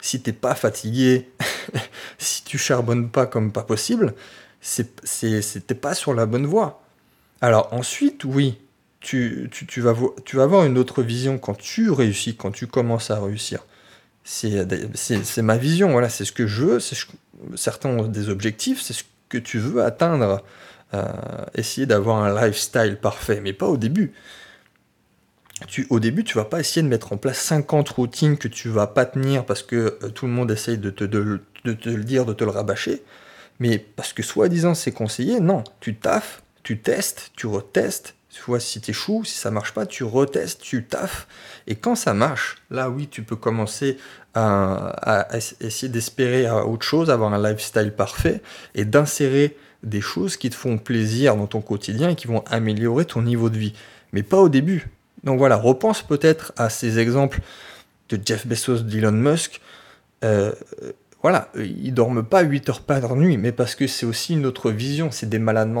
si 0.00 0.20
t'es 0.20 0.34
pas 0.34 0.54
fatigué, 0.54 1.30
si 2.18 2.44
tu 2.44 2.58
charbonnes 2.58 3.08
pas 3.08 3.26
comme 3.26 3.50
pas 3.50 3.62
possible, 3.62 4.14
c'est, 4.60 4.88
c'était 5.04 5.74
pas 5.74 5.94
sur 5.94 6.12
la 6.12 6.26
bonne 6.26 6.46
voie. 6.46 6.82
Alors 7.40 7.72
ensuite, 7.72 8.24
oui, 8.24 8.58
tu, 9.00 9.48
tu, 9.50 9.80
vas, 9.80 9.94
tu 10.24 10.36
vas 10.36 10.42
avoir 10.42 10.64
une 10.64 10.76
autre 10.76 11.02
vision 11.02 11.38
quand 11.38 11.56
tu 11.56 11.90
réussis, 11.90 12.36
quand 12.36 12.50
tu 12.50 12.66
commences 12.66 13.10
à 13.10 13.20
réussir. 13.20 13.64
C'est, 14.24 14.66
c'est, 14.94 15.42
ma 15.42 15.56
vision, 15.56 15.92
voilà, 15.92 16.08
c'est 16.08 16.24
ce 16.24 16.32
que 16.32 16.48
je 16.48 16.64
veux, 16.64 16.80
c'est 16.80 16.96
certains 17.54 17.90
ont 17.90 18.08
des 18.08 18.28
objectifs, 18.28 18.82
c'est 18.82 18.92
ce 18.92 19.04
que 19.28 19.38
tu 19.38 19.58
veux 19.58 19.82
atteindre, 19.82 20.42
euh, 20.94 21.04
essayer 21.54 21.86
d'avoir 21.86 22.22
un 22.22 22.34
lifestyle 22.34 22.96
parfait, 22.96 23.40
mais 23.40 23.52
pas 23.52 23.66
au 23.66 23.76
début. 23.76 24.12
Tu, 25.68 25.86
au 25.88 26.00
début, 26.00 26.22
tu 26.22 26.36
vas 26.36 26.44
pas 26.44 26.60
essayer 26.60 26.82
de 26.82 26.88
mettre 26.88 27.12
en 27.12 27.16
place 27.16 27.38
50 27.38 27.88
routines 27.88 28.36
que 28.36 28.48
tu 28.48 28.68
vas 28.68 28.86
pas 28.86 29.06
tenir 29.06 29.46
parce 29.46 29.62
que 29.62 29.98
euh, 30.02 30.08
tout 30.10 30.26
le 30.26 30.32
monde 30.32 30.50
essaye 30.50 30.78
de 30.78 30.90
te, 30.90 31.04
de, 31.04 31.40
te, 31.64 31.88
le 31.88 32.04
dire, 32.04 32.26
de 32.26 32.34
te 32.34 32.44
le 32.44 32.50
rabâcher, 32.50 33.02
mais 33.58 33.78
parce 33.78 34.12
que 34.12 34.22
soi-disant 34.22 34.74
c'est 34.74 34.92
conseillé, 34.92 35.40
non, 35.40 35.64
tu 35.80 35.96
taffes, 35.96 36.42
tu 36.62 36.78
testes, 36.78 37.32
tu 37.36 37.46
retestes, 37.46 38.15
tu 38.30 38.42
vois 38.42 38.60
si 38.60 38.80
échoues, 38.86 39.24
si 39.24 39.36
ça 39.36 39.50
marche 39.50 39.72
pas, 39.72 39.86
tu 39.86 40.04
retestes, 40.04 40.60
tu 40.60 40.84
taffes, 40.84 41.26
et 41.66 41.76
quand 41.76 41.94
ça 41.94 42.14
marche, 42.14 42.56
là 42.70 42.90
oui, 42.90 43.08
tu 43.08 43.22
peux 43.22 43.36
commencer 43.36 43.96
à, 44.34 45.26
essayer 45.60 45.88
d'espérer 45.88 46.46
à 46.46 46.66
autre 46.66 46.84
chose, 46.84 47.10
avoir 47.10 47.32
un 47.32 47.42
lifestyle 47.42 47.92
parfait 47.92 48.42
et 48.74 48.84
d'insérer 48.84 49.56
des 49.82 50.00
choses 50.00 50.36
qui 50.36 50.50
te 50.50 50.54
font 50.54 50.78
plaisir 50.78 51.36
dans 51.36 51.46
ton 51.46 51.60
quotidien 51.62 52.10
et 52.10 52.14
qui 52.16 52.26
vont 52.26 52.44
améliorer 52.46 53.06
ton 53.06 53.22
niveau 53.22 53.48
de 53.48 53.56
vie. 53.56 53.72
Mais 54.12 54.22
pas 54.22 54.38
au 54.38 54.48
début. 54.48 54.90
Donc 55.24 55.38
voilà, 55.38 55.56
repense 55.56 56.02
peut-être 56.02 56.52
à 56.56 56.68
ces 56.68 56.98
exemples 56.98 57.40
de 58.10 58.20
Jeff 58.22 58.46
Bezos, 58.46 58.80
d'Elon 58.80 59.12
Musk. 59.12 59.60
Euh, 60.24 60.52
voilà, 61.22 61.50
ils 61.56 61.92
dorment 61.92 62.22
pas 62.22 62.42
8 62.42 62.68
heures 62.68 62.80
par 62.82 63.16
nuit, 63.16 63.36
mais 63.38 63.52
parce 63.52 63.74
que 63.74 63.86
c'est 63.86 64.06
aussi 64.06 64.34
une 64.34 64.46
autre 64.46 64.70
vision. 64.70 65.10
C'est 65.10 65.28
des 65.28 65.38
malades 65.38 65.74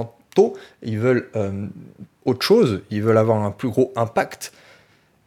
Ils 0.82 0.98
veulent 0.98 1.28
euh, 1.36 1.66
autre 2.24 2.44
chose. 2.44 2.82
Ils 2.90 3.02
veulent 3.02 3.18
avoir 3.18 3.42
un 3.42 3.50
plus 3.50 3.68
gros 3.68 3.92
impact. 3.96 4.52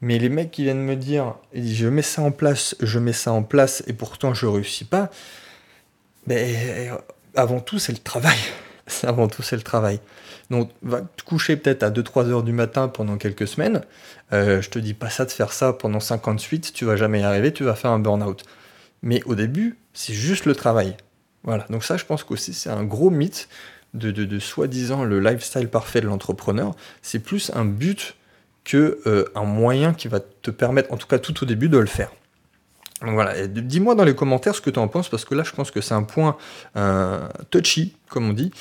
Mais 0.01 0.17
les 0.17 0.29
mecs 0.29 0.51
qui 0.51 0.63
viennent 0.63 0.83
me 0.83 0.95
dire, 0.95 1.35
je 1.53 1.87
mets 1.87 2.01
ça 2.01 2.21
en 2.21 2.31
place, 2.31 2.75
je 2.79 2.99
mets 2.99 3.13
ça 3.13 3.33
en 3.33 3.43
place, 3.43 3.83
et 3.87 3.93
pourtant 3.93 4.33
je 4.33 4.45
réussis 4.45 4.85
pas, 4.85 5.09
ben, 6.25 6.97
avant 7.35 7.59
tout, 7.59 7.79
c'est 7.79 7.91
le 7.91 7.97
travail. 7.97 8.37
avant 9.03 9.27
tout, 9.27 9.41
c'est 9.41 9.57
le 9.57 9.61
travail. 9.61 9.99
Donc, 10.49 10.71
va 10.81 11.01
te 11.01 11.23
coucher 11.23 11.57
peut-être 11.57 11.83
à 11.83 11.91
2-3 11.91 12.27
heures 12.29 12.43
du 12.43 12.53
matin 12.53 12.87
pendant 12.87 13.17
quelques 13.17 13.47
semaines. 13.47 13.81
Euh, 14.31 14.61
je 14.61 14.69
te 14.69 14.79
dis 14.79 14.93
pas 14.93 15.09
ça 15.09 15.25
de 15.25 15.31
faire 15.31 15.51
ça 15.53 15.73
pendant 15.73 15.99
58, 15.99 16.71
tu 16.73 16.85
vas 16.85 16.95
jamais 16.95 17.19
y 17.19 17.23
arriver, 17.23 17.51
tu 17.51 17.63
vas 17.63 17.75
faire 17.75 17.91
un 17.91 17.99
burn-out. 17.99 18.43
Mais 19.03 19.21
au 19.25 19.35
début, 19.35 19.77
c'est 19.93 20.13
juste 20.13 20.45
le 20.45 20.55
travail. 20.55 20.95
Voilà. 21.43 21.65
Donc, 21.69 21.83
ça, 21.83 21.97
je 21.97 22.05
pense 22.05 22.23
qu'aussi, 22.23 22.53
c'est 22.53 22.69
un 22.69 22.83
gros 22.83 23.09
mythe 23.09 23.49
de, 23.93 24.39
soi-disant 24.39 25.03
le 25.03 25.19
lifestyle 25.19 25.67
parfait 25.67 26.01
de 26.01 26.07
l'entrepreneur. 26.07 26.75
C'est 27.01 27.19
plus 27.19 27.51
un 27.53 27.65
but 27.65 28.15
que 28.63 28.99
euh, 29.07 29.25
un 29.35 29.45
moyen 29.45 29.93
qui 29.93 30.07
va 30.07 30.19
te 30.19 30.51
permettre, 30.51 30.93
en 30.93 30.97
tout 30.97 31.07
cas 31.07 31.19
tout 31.19 31.43
au 31.43 31.45
début, 31.45 31.69
de 31.69 31.77
le 31.77 31.87
faire. 31.87 32.11
Voilà, 33.01 33.47
dis-moi 33.47 33.95
dans 33.95 34.03
les 34.03 34.13
commentaires 34.13 34.53
ce 34.53 34.61
que 34.61 34.69
tu 34.69 34.79
en 34.79 34.89
penses, 34.89 35.07
parce 35.09 35.23
que 35.23 35.33
là 35.33 35.43
je 35.43 35.53
pense 35.53 35.71
que 35.71 35.79
c'est 35.79 35.93
un 35.93 36.03
point 36.03 36.35
euh, 36.75 37.27
touchy, 37.49 37.95
comme 38.09 38.29
on 38.29 38.33
dit, 38.33 38.51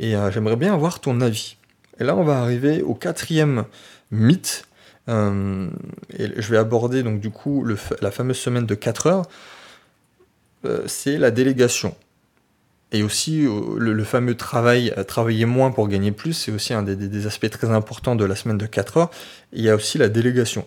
et 0.00 0.16
euh, 0.16 0.32
j'aimerais 0.32 0.56
bien 0.56 0.74
avoir 0.74 0.98
ton 0.98 1.20
avis. 1.20 1.56
Et 2.00 2.04
là 2.04 2.16
on 2.16 2.24
va 2.24 2.40
arriver 2.40 2.82
au 2.82 2.94
quatrième 2.94 3.64
mythe, 4.10 4.66
et 5.06 5.12
je 5.12 6.50
vais 6.50 6.56
aborder 6.56 7.02
donc 7.02 7.20
du 7.20 7.30
coup 7.30 7.64
la 8.00 8.10
fameuse 8.10 8.38
semaine 8.38 8.64
de 8.66 8.74
4 8.74 9.06
heures, 9.06 9.26
c'est 10.86 11.18
la 11.18 11.30
délégation. 11.30 11.94
Et 12.92 13.02
aussi, 13.02 13.44
euh, 13.44 13.76
le, 13.78 14.04
fameux 14.04 14.36
travail, 14.36 14.92
euh, 14.96 15.04
travailler 15.04 15.46
moins 15.46 15.70
pour 15.70 15.88
gagner 15.88 16.12
plus, 16.12 16.32
c'est 16.32 16.52
aussi 16.52 16.74
un 16.74 16.82
des, 16.82 17.26
aspects 17.26 17.50
très 17.50 17.70
importants 17.70 18.14
de 18.14 18.24
la 18.24 18.36
semaine 18.36 18.58
de 18.58 18.66
4 18.66 18.96
heures. 18.96 19.10
il 19.52 19.62
y 19.62 19.70
a 19.70 19.74
aussi 19.74 19.98
la 19.98 20.08
délégation. 20.08 20.64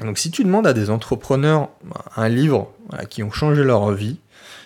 Donc 0.00 0.18
si 0.18 0.30
tu 0.30 0.44
demandes 0.44 0.66
à 0.66 0.72
des 0.72 0.88
entrepreneurs 0.88 1.68
un 2.16 2.28
livre 2.28 2.72
qui 3.10 3.22
ont 3.22 3.30
changé 3.30 3.64
leur 3.64 3.90
vie, 3.92 4.18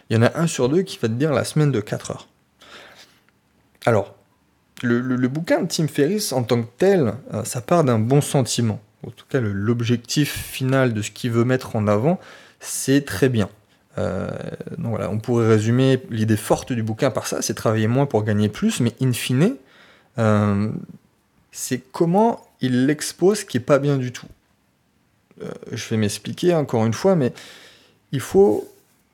il 0.09 0.17
y 0.17 0.19
en 0.19 0.23
a 0.23 0.39
un 0.39 0.47
sur 0.47 0.69
deux 0.69 0.83
qui 0.83 0.99
va 1.01 1.09
te 1.09 1.15
dire 1.15 1.33
la 1.33 1.45
semaine 1.45 1.73
de 1.73 1.81
4 1.81 2.11
heures. 2.13 2.29
Alors, 3.87 4.15
le, 4.83 5.29
bouquin 5.29 5.63
de 5.63 5.69
Tim 5.69 5.89
Ferriss 5.89 6.33
en 6.33 6.43
tant 6.43 6.63
que 6.63 6.69
tel, 6.79 7.15
euh, 7.33 7.45
ça 7.45 7.61
part 7.61 7.85
d'un 7.85 7.99
bon 7.99 8.21
sentiment. 8.21 8.81
En 9.07 9.11
tout 9.11 9.27
cas, 9.29 9.41
l'objectif 9.41 10.33
final 10.33 10.95
de 10.95 11.03
ce 11.03 11.11
qu'il 11.11 11.31
veut 11.31 11.45
mettre 11.45 11.77
en 11.77 11.87
avant, 11.87 12.19
c'est 12.61 13.05
très 13.05 13.29
bien. 13.29 13.49
Euh, 13.99 14.29
on 14.89 15.19
pourrait 15.19 15.49
résumer 15.49 16.01
l'idée 16.11 16.37
forte 16.37 16.73
du 16.73 16.83
bouquin 16.83 17.11
par 17.11 17.27
ça, 17.27 17.43
c'est 17.43 17.55
travailler 17.55 17.87
moins 17.87 18.07
pour 18.07 18.25
gagner 18.25 18.49
plus, 18.49 18.81
mais 18.81 18.93
in 19.01 19.13
fine, 19.13 19.57
euh, 20.19 20.71
c'est 21.53 21.81
comment 21.93 22.45
il 22.61 22.87
l'expose 22.87 23.45
qui 23.45 23.59
est 23.59 23.61
pas 23.61 23.79
bien 23.79 23.97
du 23.97 24.13
tout. 24.13 24.27
Euh, 25.43 25.51
je 25.73 25.89
vais 25.89 25.97
m'expliquer 25.97 26.55
encore 26.55 26.87
une 26.87 26.93
fois, 26.93 27.15
mais 27.15 27.33
il 28.13 28.21
faut 28.21 28.69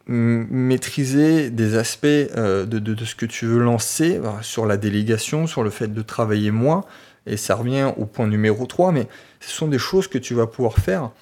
maîtriser 0.06 1.50
des 1.50 1.76
aspects 1.76 2.06
de, 2.06 2.64
de, 2.64 3.04
ce 3.04 3.14
que 3.14 3.26
tu 3.26 3.46
veux 3.46 3.62
lancer 3.62 4.20
sur 4.42 4.66
la 4.66 4.76
délégation, 4.76 5.46
sur 5.46 5.62
le 5.62 5.70
fait 5.70 5.86
de 5.86 6.02
travailler 6.02 6.50
moins, 6.50 6.84
et 7.26 7.36
ça 7.36 7.54
revient 7.54 7.92
au 7.96 8.06
point 8.06 8.26
numéro 8.26 8.66
3, 8.66 8.90
mais 8.90 9.06
ce 9.38 9.50
sont 9.50 9.68
des 9.68 9.78
choses 9.78 10.08
que 10.08 10.18
tu 10.18 10.34
vas 10.34 10.48
pouvoir 10.48 10.78
faire 10.78 11.12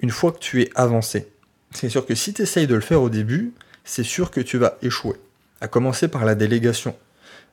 une 0.00 0.08
fois 0.08 0.32
que 0.32 0.38
tu 0.38 0.62
es 0.62 0.70
avancé 0.76 1.28
c'est 1.72 1.88
sûr 1.88 2.06
que 2.06 2.14
si 2.14 2.32
tu 2.32 2.42
essayes 2.42 2.66
de 2.66 2.74
le 2.74 2.80
faire 2.80 3.02
au 3.02 3.10
début, 3.10 3.52
c'est 3.84 4.04
sûr 4.04 4.30
que 4.30 4.40
tu 4.40 4.58
vas 4.58 4.78
échouer. 4.82 5.16
À 5.60 5.68
commencer 5.68 6.08
par 6.08 6.24
la 6.24 6.34
délégation. 6.34 6.94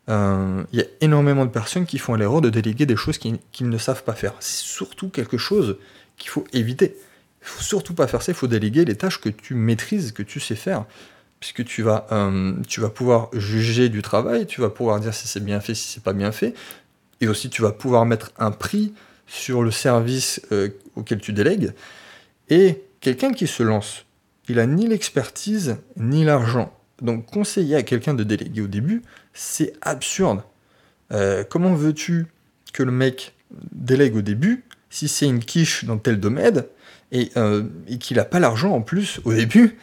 Euh, 0.09 0.63
il 0.71 0.79
y 0.79 0.81
a 0.81 0.85
énormément 1.01 1.45
de 1.45 1.49
personnes 1.49 1.85
qui 1.85 1.97
font 1.97 2.13
l'erreur 2.15 2.41
de 2.41 2.49
déléguer 2.49 2.85
des 2.85 2.95
choses 2.95 3.17
qu'ils 3.17 3.69
ne 3.69 3.77
savent 3.77 4.03
pas 4.03 4.13
faire. 4.13 4.33
C'est 4.39 4.63
surtout 4.63 5.09
quelque 5.09 5.37
chose 5.37 5.77
qu'il 6.17 6.29
faut 6.29 6.45
éviter. 6.53 6.95
Il 7.41 7.47
faut 7.47 7.63
surtout 7.63 7.93
pas 7.93 8.07
faire 8.07 8.21
ça, 8.21 8.31
il 8.31 8.35
faut 8.35 8.47
déléguer 8.47 8.85
les 8.85 8.95
tâches 8.95 9.19
que 9.19 9.29
tu 9.29 9.53
maîtrises, 9.55 10.11
que 10.11 10.23
tu 10.23 10.39
sais 10.39 10.55
faire. 10.55 10.85
Puisque 11.39 11.63
tu 11.63 11.83
vas, 11.83 12.07
euh, 12.11 12.53
pouvoir 12.93 13.29
juger 13.33 13.89
du 13.89 14.01
travail, 14.01 14.47
tu 14.47 14.61
vas 14.61 14.69
pouvoir 14.69 14.99
dire 14.99 15.13
si 15.13 15.27
c'est 15.27 15.43
bien 15.43 15.59
fait, 15.59 15.75
si 15.75 15.87
c'est 15.87 16.03
pas 16.03 16.13
bien 16.13 16.31
fait. 16.31 16.53
Et 17.21 17.27
aussi, 17.27 17.49
tu 17.49 17.61
vas 17.61 17.71
pouvoir 17.71 18.05
mettre 18.05 18.31
un 18.37 18.51
prix 18.51 18.93
sur 19.27 19.63
le 19.63 19.71
service 19.71 20.41
euh, 20.51 20.69
auquel 20.95 21.19
tu 21.19 21.33
délègues. 21.33 21.73
Et 22.49 22.81
quelqu'un 22.99 23.31
qui 23.31 23.47
se 23.47 23.63
lance 23.63 24.04
il 24.49 24.59
a 24.59 24.65
ni 24.65 24.87
l'expertise 24.87 25.77
ni 25.97 26.23
l'argent. 26.23 26.71
Donc 27.01 27.25
conseiller 27.25 27.75
à 27.75 27.83
quelqu'un 27.83 28.13
de 28.13 28.23
déléguer 28.23 28.61
au 28.61 28.67
début, 28.67 29.01
c'est 29.33 29.73
absurde. 29.81 30.41
Euh, 31.11 31.43
comment 31.43 31.73
veux-tu 31.73 32.27
que 32.73 32.83
le 32.83 32.91
mec 32.91 33.33
délègue 33.71 34.15
au 34.15 34.21
début 34.21 34.63
si 34.89 35.07
c'est 35.07 35.27
une 35.27 35.39
quiche 35.39 35.85
dans 35.85 35.97
tel 35.97 36.19
domaine 36.19 36.63
et, 37.11 37.31
euh, 37.37 37.63
qu'il 37.99 38.17
n'a 38.17 38.25
pas 38.25 38.39
l'argent 38.39 38.71
en 38.71 38.81
plus 38.81 39.19
au 39.25 39.33
début 39.33 39.77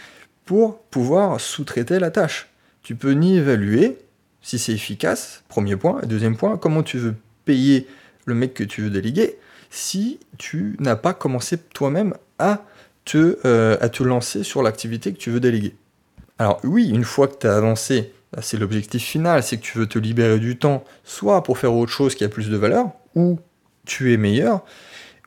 pour 0.44 0.82
pouvoir 0.84 1.40
sous-traiter 1.40 1.98
la 1.98 2.10
tâche? 2.10 2.48
Tu 2.82 2.96
peux 2.96 3.12
ni 3.12 3.36
évaluer 3.36 3.98
si 4.40 4.58
c'est 4.58 4.72
efficace, 4.72 5.44
premier 5.48 5.76
point, 5.76 6.00
deuxième 6.02 6.36
point, 6.36 6.56
comment 6.56 6.82
tu 6.82 6.98
veux 6.98 7.14
payer 7.44 7.86
le 8.24 8.34
mec 8.34 8.54
que 8.54 8.64
tu 8.64 8.82
veux 8.82 8.90
déléguer 8.90 9.38
si 9.70 10.20
tu 10.36 10.76
n'as 10.80 10.96
pas 10.96 11.14
commencé 11.14 11.56
toi-même 11.56 12.14
à 12.38 12.64
te, 13.04 13.38
euh, 13.44 13.76
à 13.80 13.88
te 13.88 14.02
lancer 14.02 14.44
sur 14.44 14.62
l'activité 14.62 15.12
que 15.12 15.18
tu 15.18 15.30
veux 15.30 15.40
déléguer. 15.40 15.74
Alors 16.38 16.60
oui, 16.64 16.88
une 16.88 17.04
fois 17.04 17.28
que 17.28 17.36
tu 17.38 17.46
as 17.46 17.56
avancé, 17.56 18.12
c'est 18.40 18.56
l'objectif 18.56 19.02
final, 19.02 19.42
c'est 19.42 19.58
que 19.58 19.62
tu 19.62 19.78
veux 19.78 19.86
te 19.86 19.98
libérer 19.98 20.38
du 20.38 20.56
temps, 20.58 20.84
soit 21.04 21.42
pour 21.42 21.58
faire 21.58 21.74
autre 21.74 21.92
chose 21.92 22.14
qui 22.14 22.24
a 22.24 22.28
plus 22.28 22.48
de 22.48 22.56
valeur, 22.56 22.90
ou 23.14 23.38
tu 23.84 24.12
es 24.12 24.16
meilleur, 24.16 24.64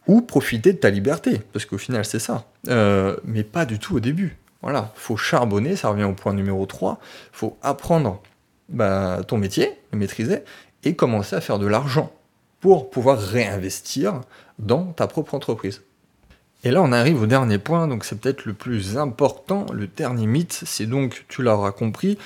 ou 0.07 0.21
profiter 0.21 0.73
de 0.73 0.77
ta 0.77 0.89
liberté, 0.89 1.41
parce 1.53 1.65
qu'au 1.65 1.77
final 1.77 2.05
c'est 2.05 2.19
ça. 2.19 2.45
Euh, 2.67 3.15
mais 3.23 3.43
pas 3.43 3.65
du 3.65 3.79
tout 3.79 3.95
au 3.95 3.99
début. 3.99 4.37
Voilà, 4.61 4.91
faut 4.95 5.17
charbonner, 5.17 5.75
ça 5.75 5.89
revient 5.89 6.05
au 6.05 6.13
point 6.13 6.33
numéro 6.33 6.65
3, 6.65 6.99
faut 7.31 7.57
apprendre 7.61 8.21
bah, 8.69 9.21
ton 9.27 9.37
métier, 9.37 9.73
le 9.91 9.99
maîtriser, 9.99 10.39
et 10.83 10.95
commencer 10.95 11.35
à 11.35 11.41
faire 11.41 11.59
de 11.59 11.67
l'argent 11.67 12.11
pour 12.61 12.89
pouvoir 12.89 13.19
réinvestir 13.19 14.21
dans 14.57 14.85
ta 14.85 15.05
propre 15.05 15.35
entreprise. 15.35 15.83
Et 16.65 16.71
là, 16.71 16.81
on 16.81 16.91
arrive 16.91 17.21
au 17.21 17.27
dernier 17.27 17.59
point, 17.59 17.87
donc 17.87 18.03
c'est 18.03 18.19
peut-être 18.19 18.45
le 18.45 18.53
plus 18.53 18.97
important, 18.97 19.67
le 19.71 19.85
dernier 19.87 20.25
mythe, 20.25 20.63
c'est 20.65 20.87
donc, 20.87 21.23
tu 21.29 21.43
l'auras 21.43 21.71
compris, 21.71 22.17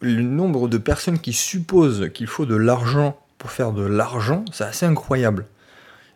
le 0.00 0.22
nombre 0.22 0.68
de 0.68 0.78
personnes 0.78 1.18
qui 1.18 1.32
supposent 1.32 2.10
qu'il 2.12 2.26
faut 2.26 2.44
de 2.44 2.56
l'argent 2.56 3.18
pour 3.38 3.50
faire 3.50 3.72
de 3.72 3.84
l'argent, 3.84 4.44
c'est 4.52 4.64
assez 4.64 4.86
incroyable. 4.86 5.46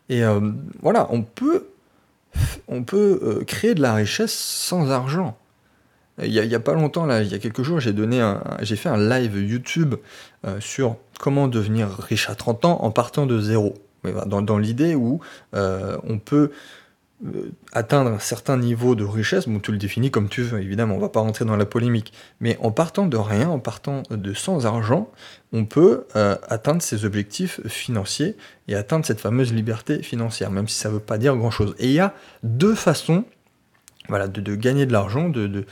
Et 0.09 0.25
euh, 0.25 0.41
voilà, 0.81 1.07
on 1.11 1.23
peut, 1.23 1.69
on 2.69 2.83
peut 2.83 3.21
euh, 3.23 3.45
créer 3.45 3.75
de 3.75 3.81
la 3.81 3.95
richesse 3.95 4.35
sans 4.35 4.91
argent. 4.91 5.39
Il 6.23 6.31
n'y 6.31 6.55
a, 6.55 6.61
pas 6.61 6.75
longtemps, 6.75 7.07
là, 7.07 7.23
il 7.23 7.29
y 7.29 7.35
a 7.35 7.39
quelques 7.39 7.63
jours, 7.63 7.81
j'ai 7.81 7.95
j'ai 8.61 8.77
fait 8.77 8.89
un 8.91 8.99
live 8.99 9.51
YouTube 9.51 9.95
euh, 10.45 10.61
sur 10.61 10.97
comment 11.23 11.49
devenir 11.49 11.89
riche 11.89 12.29
à 12.29 12.35
30 12.35 12.67
ans 12.67 12.79
en 12.83 12.91
partant 12.91 13.25
de 13.25 13.41
zéro. 13.41 13.75
Dans, 14.27 14.43
dans 14.43 14.59
l'idée 14.59 14.97
où 14.97 15.21
on 15.53 16.19
peut 16.19 16.51
euh, 17.25 17.53
atteindre 17.73 18.11
un 18.11 18.19
certain 18.19 18.57
niveau 18.57 18.97
de 18.97 19.05
richesse, 19.05 19.47
tu 19.63 19.71
le 19.71 19.79
définis 19.79 20.11
comme 20.11 20.29
tu 20.29 20.43
veux, 20.43 20.61
évidemment, 20.61 20.97
on 20.97 20.99
va 20.99 21.09
pas 21.09 21.21
rentrer 21.21 21.45
dans 21.45 21.57
la 21.57 21.67
polémique, 21.67 22.13
mais 22.41 22.59
en 22.61 22.73
partant 22.73 23.07
de 23.07 23.17
rien, 23.17 23.49
en 23.49 23.61
partant 23.61 24.03
de 24.11 24.35
sans 24.35 24.67
argent, 24.67 25.09
on 25.53 25.65
peut 25.65 26.05
euh, 26.17 26.37
atteindre 26.49 26.83
ses 26.83 27.05
objectifs 27.05 27.61
financiers 27.69 28.37
et 28.67 28.75
atteindre 28.75 29.07
cette 29.07 29.21
fameuse 29.21 29.53
liberté 29.53 30.03
financière, 30.03 30.51
même 30.51 30.67
si 30.67 30.75
ça 30.75 30.89
ne 30.89 30.95
veut 30.95 31.01
pas 31.01 31.17
dire 31.17 31.37
grand-chose. 31.37 31.77
Et 31.79 31.87
il 31.87 31.93
y 31.93 32.01
a 32.01 32.13
deux 32.43 32.75
façons 32.75 33.25
voilà, 34.09 34.27
de, 34.27 34.55
gagner 34.57 34.85
de 34.85 34.93
l'argent, 34.93 35.29
de, 35.29 35.65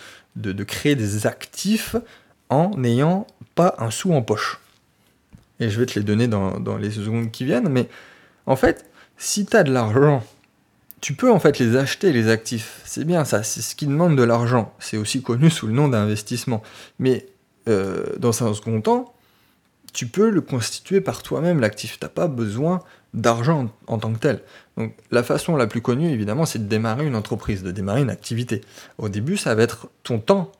créer 0.62 0.94
des 0.94 1.26
actifs 1.26 1.96
en 2.48 2.70
n'ayant 2.76 3.26
pas 3.56 3.74
un 3.78 3.90
sou 3.90 4.14
en 4.14 4.22
poche. 4.22 4.60
Et 5.60 5.70
je 5.70 5.78
vais 5.78 5.86
te 5.86 5.98
les 5.98 6.04
donner 6.04 6.26
dans, 6.26 6.76
les 6.78 6.90
secondes 6.90 7.30
qui 7.30 7.44
viennent, 7.44 7.68
mais 7.68 7.88
en 8.46 8.56
fait, 8.56 8.90
si 9.16 9.46
tu 9.46 9.56
as 9.56 9.62
de 9.62 9.72
l'argent 9.72 10.22
tu 11.00 11.14
peux 11.14 11.32
en 11.32 11.40
fait 11.40 11.58
les 11.58 11.76
acheter, 11.76 12.12
les 12.12 12.28
actifs. 12.28 12.82
C'est 12.84 13.04
bien 13.04 13.24
ça, 13.24 13.42
c'est 13.42 13.62
ce 13.62 13.74
qui 13.74 13.86
demande 13.86 14.16
de 14.16 14.22
l'argent. 14.22 14.74
C'est 14.78 14.96
aussi 14.96 15.22
connu 15.22 15.48
sous 15.50 15.66
le 15.66 15.72
nom 15.72 15.88
d'investissement. 15.88 16.62
Mais 16.98 17.26
euh, 17.68 18.04
dans 18.18 18.42
un 18.44 18.52
second 18.52 18.80
temps, 18.80 19.14
tu 19.92 20.06
peux 20.06 20.30
le 20.30 20.40
constituer 20.40 21.00
par 21.00 21.22
toi-même, 21.22 21.60
l'actif. 21.60 21.98
Tu 21.98 22.04
n'as 22.04 22.10
pas 22.10 22.28
besoin 22.28 22.80
d'argent 23.14 23.70
en, 23.86 23.98
tant 23.98 24.12
que 24.12 24.18
tel. 24.18 24.42
Donc 24.76 24.94
la 25.10 25.22
façon 25.22 25.56
la 25.56 25.66
plus 25.66 25.80
connue, 25.80 26.10
évidemment, 26.10 26.46
c'est 26.46 26.58
de 26.58 26.68
démarrer 26.68 27.06
une 27.06 27.16
entreprise, 27.16 27.62
de 27.62 27.70
démarrer 27.70 28.02
une 28.02 28.10
activité. 28.10 28.60
Au 28.98 29.08
début, 29.08 29.36
ça 29.36 29.54
va 29.54 29.62
être 29.62 29.88
ton 30.02 30.18
temps 30.18 30.52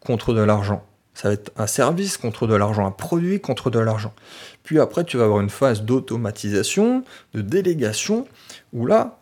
contre 0.00 0.32
de 0.32 0.40
l'argent. 0.40 0.84
Ça 1.20 1.26
va 1.26 1.34
être 1.34 1.50
un 1.56 1.66
service 1.66 2.16
contre 2.16 2.46
de 2.46 2.54
l'argent, 2.54 2.86
un 2.86 2.92
produit 2.92 3.40
contre 3.40 3.70
de 3.70 3.80
l'argent. 3.80 4.14
Puis 4.62 4.78
après, 4.78 5.02
tu 5.02 5.16
vas 5.16 5.24
avoir 5.24 5.40
une 5.40 5.50
phase 5.50 5.82
d'automatisation, 5.82 7.02
de 7.34 7.40
délégation, 7.40 8.28
où 8.72 8.86
là, 8.86 9.18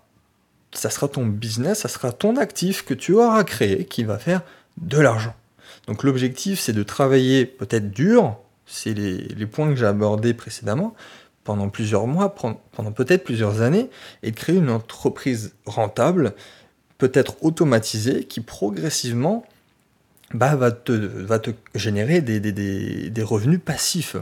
ça 0.72 0.90
sera 0.90 1.08
ton 1.08 1.24
business, 1.24 1.78
ça 1.78 1.88
sera 1.88 2.12
ton 2.12 2.36
actif 2.36 2.84
que 2.84 2.92
tu 2.92 3.14
auras 3.14 3.44
créé 3.44 3.86
qui 3.86 4.04
va 4.04 4.18
faire 4.18 4.42
de 4.76 5.00
l'argent. 5.00 5.34
Donc 5.86 6.02
l'objectif, 6.02 6.60
c'est 6.60 6.74
de 6.74 6.82
travailler 6.82 7.46
peut-être 7.46 7.90
dur, 7.90 8.36
c'est 8.66 8.92
les, 8.92 9.46
points 9.46 9.70
que 9.70 9.76
j'ai 9.76 9.86
abordés 9.86 10.34
précédemment, 10.34 10.94
pendant 11.44 11.70
plusieurs 11.70 12.06
mois, 12.06 12.34
pendant 12.34 12.92
peut-être 12.92 13.24
plusieurs 13.24 13.62
années, 13.62 13.88
et 14.22 14.32
de 14.32 14.36
créer 14.36 14.56
une 14.56 14.68
entreprise 14.68 15.54
rentable, 15.64 16.34
peut-être 16.98 17.42
automatisée, 17.42 18.24
qui 18.24 18.42
progressivement 18.42 19.46
bah, 20.34 20.56
va, 20.56 20.72
te, 20.72 20.92
va 20.92 21.38
te 21.38 21.50
générer 21.74 22.20
des 22.20 23.22
revenus 23.22 23.60
passifs. 23.64 24.16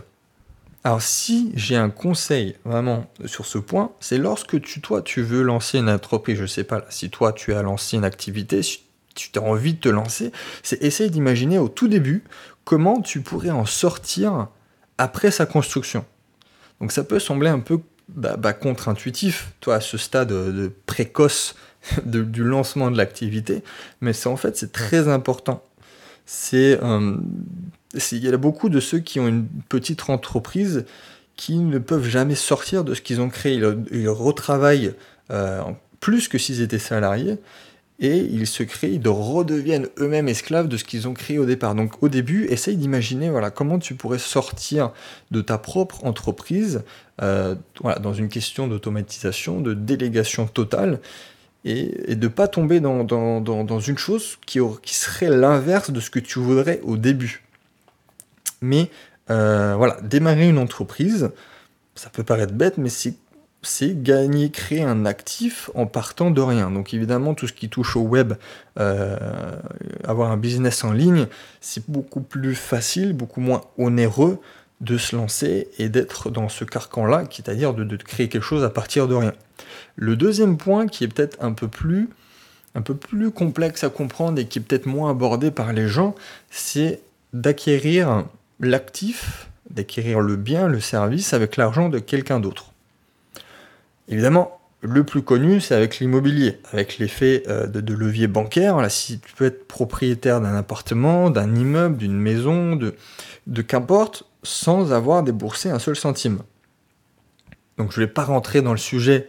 Alors 0.86 1.00
si 1.00 1.50
j'ai 1.54 1.76
un 1.76 1.88
conseil 1.88 2.56
vraiment 2.66 3.10
sur 3.24 3.46
ce 3.46 3.56
point, 3.56 3.92
c'est 4.00 4.18
lorsque 4.18 4.60
tu, 4.60 4.82
toi, 4.82 5.00
tu 5.00 5.22
veux 5.22 5.42
lancer 5.42 5.78
une 5.78 5.88
entreprise, 5.88 6.38
je 6.38 6.44
sais 6.44 6.64
pas, 6.64 6.84
si 6.90 7.08
toi 7.08 7.32
tu 7.32 7.54
as 7.54 7.62
lancé 7.62 7.96
une 7.96 8.04
activité, 8.04 8.62
si 8.62 8.82
tu 9.14 9.30
as 9.38 9.42
envie 9.42 9.72
de 9.72 9.80
te 9.80 9.88
lancer, 9.88 10.30
c'est 10.62 10.82
essayer 10.82 11.08
d'imaginer 11.08 11.58
au 11.58 11.68
tout 11.68 11.88
début 11.88 12.22
comment 12.64 13.00
tu 13.00 13.22
pourrais 13.22 13.50
en 13.50 13.64
sortir 13.64 14.48
après 14.98 15.30
sa 15.30 15.46
construction. 15.46 16.04
Donc 16.82 16.92
ça 16.92 17.02
peut 17.02 17.18
sembler 17.18 17.48
un 17.48 17.60
peu 17.60 17.80
bah, 18.08 18.36
bah, 18.36 18.52
contre-intuitif, 18.52 19.52
toi, 19.60 19.76
à 19.76 19.80
ce 19.80 19.96
stade 19.96 20.28
de 20.28 20.70
précoce 20.84 21.54
du 22.04 22.44
lancement 22.44 22.90
de 22.90 22.98
l'activité, 22.98 23.64
mais 24.02 24.12
c'est 24.12 24.28
en 24.28 24.36
fait 24.36 24.54
c'est 24.58 24.72
très 24.72 25.08
important. 25.08 25.64
C'est 26.26 26.78
euh, 26.82 27.16
il 28.12 28.24
y 28.24 28.28
a 28.28 28.36
beaucoup 28.36 28.68
de 28.68 28.80
ceux 28.80 28.98
qui 28.98 29.20
ont 29.20 29.28
une 29.28 29.46
petite 29.68 30.08
entreprise 30.08 30.84
qui 31.36 31.58
ne 31.58 31.78
peuvent 31.78 32.08
jamais 32.08 32.34
sortir 32.34 32.84
de 32.84 32.94
ce 32.94 33.00
qu'ils 33.00 33.20
ont 33.20 33.28
créé. 33.28 33.60
Ils, 33.90 34.08
retravaillent 34.08 34.94
euh, 35.30 35.62
plus 36.00 36.28
que 36.28 36.38
s'ils 36.38 36.60
étaient 36.60 36.78
salariés 36.78 37.38
et 38.00 38.18
ils 38.18 38.46
se 38.46 38.62
créent, 38.64 38.92
ils 38.92 39.08
redeviennent 39.08 39.88
eux-mêmes 39.98 40.28
esclaves 40.28 40.66
de 40.66 40.76
ce 40.76 40.84
qu'ils 40.84 41.06
ont 41.06 41.14
créé 41.14 41.38
au 41.38 41.46
départ. 41.46 41.74
Donc 41.74 42.02
au 42.02 42.08
début, 42.08 42.44
essaye 42.46 42.76
d'imaginer 42.76 43.30
voilà, 43.30 43.50
comment 43.50 43.78
tu 43.78 43.94
pourrais 43.94 44.18
sortir 44.18 44.92
de 45.30 45.40
ta 45.40 45.58
propre 45.58 46.04
entreprise 46.04 46.82
euh, 47.22 47.54
voilà, 47.80 48.00
dans 48.00 48.12
une 48.12 48.28
question 48.28 48.66
d'automatisation, 48.66 49.60
de 49.60 49.74
délégation 49.74 50.46
totale, 50.46 51.00
et, 51.64 52.14
de 52.14 52.26
ne 52.26 52.28
pas 52.28 52.48
tomber 52.48 52.80
dans, 52.80 53.80
une 53.80 53.98
chose 53.98 54.38
qui, 54.46 54.60
serait 54.86 55.30
l'inverse 55.30 55.90
de 55.90 56.00
ce 56.00 56.10
que 56.10 56.18
tu 56.18 56.38
voudrais 56.38 56.80
au 56.82 56.96
début. 56.96 57.42
Mais 58.60 58.90
euh, 59.30 59.74
voilà, 59.76 59.96
démarrer 60.02 60.48
une 60.48 60.58
entreprise, 60.58 61.30
ça 61.94 62.10
peut 62.10 62.24
paraître 62.24 62.52
bête, 62.52 62.78
mais 62.78 62.90
c'est 62.90 64.02
gagner, 64.02 64.50
créer 64.50 64.82
un 64.82 65.06
actif 65.06 65.70
en 65.74 65.86
partant 65.86 66.30
de 66.30 66.40
rien. 66.40 66.70
Donc 66.70 66.92
évidemment, 66.92 67.34
tout 67.34 67.46
ce 67.46 67.52
qui 67.54 67.70
touche 67.70 67.96
au 67.96 68.02
web, 68.02 68.34
euh, 68.78 69.16
avoir 70.04 70.30
un 70.30 70.36
business 70.36 70.84
en 70.84 70.92
ligne, 70.92 71.26
c'est 71.60 71.88
beaucoup 71.88 72.20
plus 72.20 72.54
facile, 72.54 73.14
beaucoup 73.14 73.40
moins 73.40 73.62
onéreux 73.78 74.38
de 74.82 74.98
se 74.98 75.16
lancer 75.16 75.68
et 75.78 75.88
d'être 75.88 76.30
dans 76.30 76.50
ce 76.50 76.64
carcan-là, 76.64 77.24
c'est-à-dire 77.30 77.72
de, 77.72 77.84
de, 77.84 77.96
créer 77.96 78.28
quelque 78.28 78.42
chose 78.42 78.64
à 78.64 78.70
partir 78.70 79.08
de 79.08 79.14
rien. 79.14 79.32
Le 79.96 80.16
deuxième 80.16 80.56
point 80.56 80.86
qui 80.86 81.04
est 81.04 81.08
peut-être 81.08 81.36
un 81.40 81.52
peu 81.52 81.68
plus 81.68 82.08
un 82.74 82.82
peu 82.82 82.94
plus 82.94 83.30
complexe 83.30 83.84
à 83.84 83.88
comprendre 83.88 84.38
et 84.40 84.46
qui 84.46 84.58
est 84.58 84.62
peut-être 84.62 84.86
moins 84.86 85.10
abordé 85.10 85.50
par 85.50 85.72
les 85.72 85.86
gens, 85.86 86.14
c'est 86.50 87.00
d'acquérir 87.32 88.24
l'actif, 88.60 89.48
d'acquérir 89.70 90.20
le 90.20 90.36
bien, 90.36 90.66
le 90.66 90.80
service 90.80 91.32
avec 91.32 91.56
l'argent 91.56 91.88
de 91.88 91.98
quelqu'un 91.98 92.40
d'autre. 92.40 92.72
Évidemment, 94.08 94.60
le 94.80 95.04
plus 95.04 95.22
connu, 95.22 95.60
c'est 95.60 95.74
avec 95.74 95.98
l'immobilier, 95.98 96.58
avec 96.72 96.98
l'effet 96.98 97.44
euh, 97.48 97.66
de, 97.66 97.94
levier 97.94 98.26
bancaire. 98.26 98.76
Là, 98.76 98.90
si 98.90 99.18
tu 99.18 99.32
peux 99.34 99.46
être 99.46 99.66
propriétaire 99.66 100.40
d'un 100.40 100.54
appartement, 100.54 101.30
d'un 101.30 101.54
immeuble, 101.54 101.96
d'une 101.96 102.18
maison, 102.18 102.76
de, 102.76 102.94
de 103.46 103.62
qu'importe, 103.62 104.24
sans 104.42 104.92
avoir 104.92 105.22
déboursé 105.22 105.70
un 105.70 105.78
seul 105.78 105.96
centime. 105.96 106.40
Donc 107.78 107.92
je 107.92 108.00
ne 108.00 108.06
vais 108.06 108.12
pas 108.12 108.24
rentrer 108.24 108.60
dans 108.60 108.72
le 108.72 108.78
sujet 108.78 109.28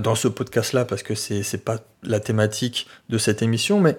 dans 0.00 0.14
ce 0.14 0.28
podcast-là 0.28 0.84
parce 0.84 1.02
que 1.02 1.14
ce 1.14 1.34
n'est 1.34 1.62
pas 1.62 1.78
la 2.02 2.20
thématique 2.20 2.86
de 3.08 3.18
cette 3.18 3.42
émission, 3.42 3.80
mais 3.80 3.96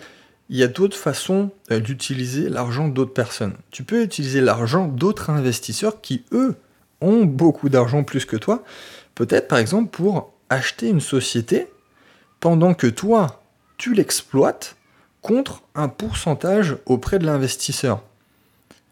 il 0.49 0.57
y 0.57 0.63
a 0.63 0.67
d'autres 0.67 0.97
façons 0.97 1.51
euh, 1.71 1.79
d'utiliser 1.79 2.49
l'argent 2.49 2.87
d'autres 2.87 3.13
personnes. 3.13 3.55
Tu 3.71 3.83
peux 3.83 4.03
utiliser 4.03 4.41
l'argent 4.41 4.87
d'autres 4.87 5.29
investisseurs 5.29 6.01
qui, 6.01 6.25
eux, 6.31 6.55
ont 7.01 7.25
beaucoup 7.25 7.69
d'argent 7.69 8.03
plus 8.03 8.25
que 8.25 8.37
toi, 8.37 8.63
peut-être 9.15 9.47
par 9.47 9.59
exemple 9.59 9.89
pour 9.89 10.33
acheter 10.49 10.89
une 10.89 11.01
société 11.01 11.67
pendant 12.39 12.73
que 12.73 12.87
toi, 12.87 13.41
tu 13.77 13.93
l'exploites 13.93 14.75
contre 15.21 15.63
un 15.75 15.87
pourcentage 15.87 16.77
auprès 16.85 17.19
de 17.19 17.25
l'investisseur. 17.25 18.03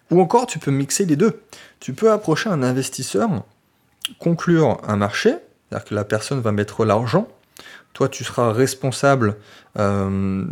Ou 0.10 0.22
encore, 0.22 0.46
tu 0.46 0.60
peux 0.60 0.72
mixer 0.72 1.06
les 1.06 1.16
deux. 1.16 1.42
Tu 1.80 1.94
peux 1.94 2.12
approcher 2.12 2.50
un 2.50 2.64
investisseur, 2.64 3.30
conclure 4.20 4.82
un 4.88 4.96
marché, 4.98 5.36
c'est-à-dire 5.72 5.88
que 5.88 5.96
la 5.96 6.04
personne 6.04 6.42
va 6.42 6.52
mettre 6.52 6.84
l'argent, 6.84 7.30
toi, 7.94 8.10
tu 8.10 8.26
seras 8.26 8.52
responsable, 8.52 9.38
euh, 9.80 10.44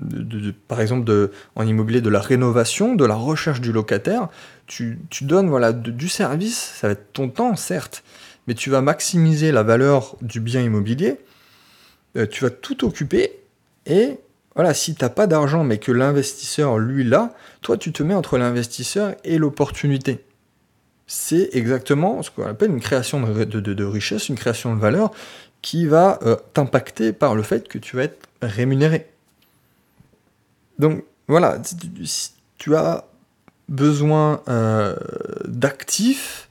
par 0.69 0.79
exemple, 0.79 1.29
en 1.55 1.67
immobilier, 1.67 1.99
de 1.99 2.09
la 2.09 2.21
rénovation, 2.21 2.95
de 2.95 3.03
la 3.03 3.15
recherche 3.15 3.59
du 3.59 3.73
locataire. 3.73 4.29
Tu, 4.67 4.97
donnes 5.21 5.49
voilà, 5.49 5.73
du 5.73 6.07
service, 6.07 6.73
ça 6.79 6.87
va 6.87 6.93
être 6.93 7.11
ton 7.11 7.27
temps, 7.27 7.57
certes, 7.57 8.03
mais 8.47 8.53
tu 8.53 8.69
vas 8.69 8.81
maximiser 8.81 9.51
la 9.51 9.63
valeur 9.63 10.15
du 10.21 10.39
bien 10.39 10.61
immobilier. 10.61 11.17
Euh, 12.15 12.25
tu 12.25 12.45
vas 12.45 12.49
tout 12.49 12.85
occuper 12.85 13.39
et 13.85 14.19
voilà, 14.55 14.73
si 14.73 14.95
tu 14.95 15.03
n'as 15.03 15.09
pas 15.09 15.27
d'argent 15.27 15.63
mais 15.65 15.79
que 15.79 15.91
l'investisseur, 15.91 16.77
lui, 16.77 17.03
l'a, 17.03 17.33
toi, 17.61 17.77
tu 17.77 17.91
te 17.91 18.03
mets 18.03 18.15
entre 18.15 18.37
l'investisseur 18.37 19.15
et 19.25 19.37
l'opportunité. 19.37 20.23
C'est 21.11 21.49
exactement 21.53 22.21
ce 22.21 22.29
qu'on 22.29 22.45
appelle 22.45 22.69
une 22.69 22.79
création 22.79 23.19
de, 23.19 23.83
richesse, 23.83 24.29
une 24.29 24.35
création 24.35 24.75
de 24.75 24.79
valeur 24.79 25.09
qui 25.63 25.87
va 25.87 26.19
euh, 26.21 26.35
t'impacter 26.53 27.13
par 27.13 27.33
le 27.33 27.41
fait 27.41 27.67
que 27.67 27.79
tu 27.79 27.95
vas 27.95 28.03
être 28.03 28.29
rémunéré. 28.43 29.09
Donc 30.77 31.03
voilà, 31.27 31.57
si 32.03 32.33
tu 32.59 32.75
as 32.75 33.05
besoin 33.69 34.43
euh, 34.49 34.95
d'actifs, 35.47 36.47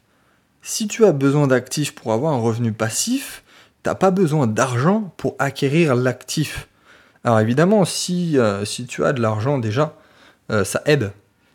si 0.60 0.88
tu 0.88 1.04
as 1.04 1.12
besoin 1.12 1.46
d'actifs 1.46 1.94
pour 1.94 2.12
avoir 2.12 2.34
un 2.34 2.40
revenu 2.40 2.72
passif, 2.72 3.44
tu 3.84 3.88
n'as 3.88 3.94
pas 3.94 4.10
besoin 4.10 4.48
d'argent 4.48 5.14
pour 5.18 5.36
acquérir 5.38 5.94
l'actif. 5.94 6.66
Alors 7.22 7.38
évidemment, 7.38 7.84
si, 7.84 8.36
euh, 8.36 8.64
si 8.64 8.86
tu 8.86 9.04
as 9.04 9.12
de 9.12 9.22
l'argent 9.22 9.58
déjà, 9.58 9.94
ça 10.64 10.82
aide. 10.86 11.12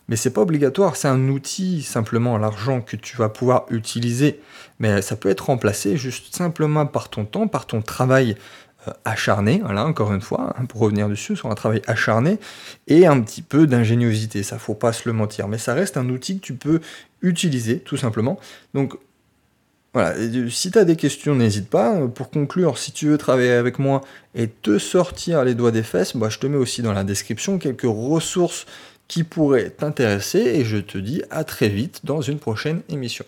Mais 0.10 0.16
c'est 0.16 0.32
pas 0.32 0.42
obligatoire, 0.42 0.96
c'est 0.96 1.08
un 1.08 1.30
outil 1.30 1.82
simplement 1.82 2.38
l'argent 2.38 2.82
que 2.82 2.96
tu 2.96 3.18
vas 3.18 3.30
pouvoir 3.30 3.66
utiliser. 3.70 4.40
Mais 4.80 5.02
ça 5.02 5.16
peut 5.16 5.30
être 5.30 5.48
remplacé 5.48 5.98
juste 5.98 6.36
simplement 6.36 6.86
par 6.86 7.10
ton 7.10 7.26
temps, 7.26 7.48
par 7.48 7.66
ton 7.66 7.82
travail 7.82 8.36
euh, 8.88 8.92
acharné, 9.06 9.62
voilà, 9.64 9.86
encore 9.86 10.14
une 10.14 10.22
fois, 10.22 10.56
hein, 10.58 10.66
pour 10.66 10.82
revenir 10.82 11.08
dessus, 11.08 11.36
sur 11.36 11.50
un 11.50 11.56
travail 11.56 11.82
acharné, 11.88 12.38
et 12.88 13.06
un 13.08 13.22
petit 13.22 13.42
peu 13.42 13.66
d'ingéniosité, 13.66 14.44
ça 14.44 14.58
faut 14.58 14.74
pas 14.76 14.92
se 14.92 15.08
le 15.08 15.14
mentir, 15.14 15.48
mais 15.48 15.58
ça 15.58 15.74
reste 15.74 15.96
un 15.96 16.10
outil 16.10 16.40
que 16.40 16.46
tu 16.46 16.56
peux 16.56 16.82
utiliser, 17.22 17.80
tout 17.80 17.96
simplement. 17.96 18.40
Donc 18.74 18.98
voilà, 19.94 20.16
si 20.50 20.72
tu 20.72 20.78
as 20.80 20.86
des 20.86 20.96
questions, 20.96 21.36
n'hésite 21.36 21.70
pas. 21.70 22.08
Pour 22.08 22.32
conclure, 22.32 22.80
si 22.80 22.92
tu 22.92 23.08
veux 23.08 23.18
travailler 23.20 23.52
avec 23.52 23.78
moi 23.78 24.02
et 24.34 24.48
te 24.48 24.80
sortir 24.80 25.44
les 25.46 25.54
doigts 25.54 25.72
des 25.72 25.84
fesses, 25.84 26.18
bah, 26.18 26.30
je 26.30 26.40
te 26.40 26.48
mets 26.48 26.58
aussi 26.58 26.82
dans 26.82 26.94
la 26.94 27.04
description 27.04 27.60
quelques 27.60 27.84
ressources 27.84 28.66
qui 29.14 29.24
pourraient 29.24 29.70
t'intéresser 29.70 30.40
et 30.40 30.66
je 30.66 30.78
te 30.78 30.98
dis 30.98 31.22
à 31.30 31.44
très 31.44 31.70
vite 31.70 32.04
dans 32.04 32.22
une 32.22 32.40
prochaine 32.40 32.82
émission. 32.90 33.26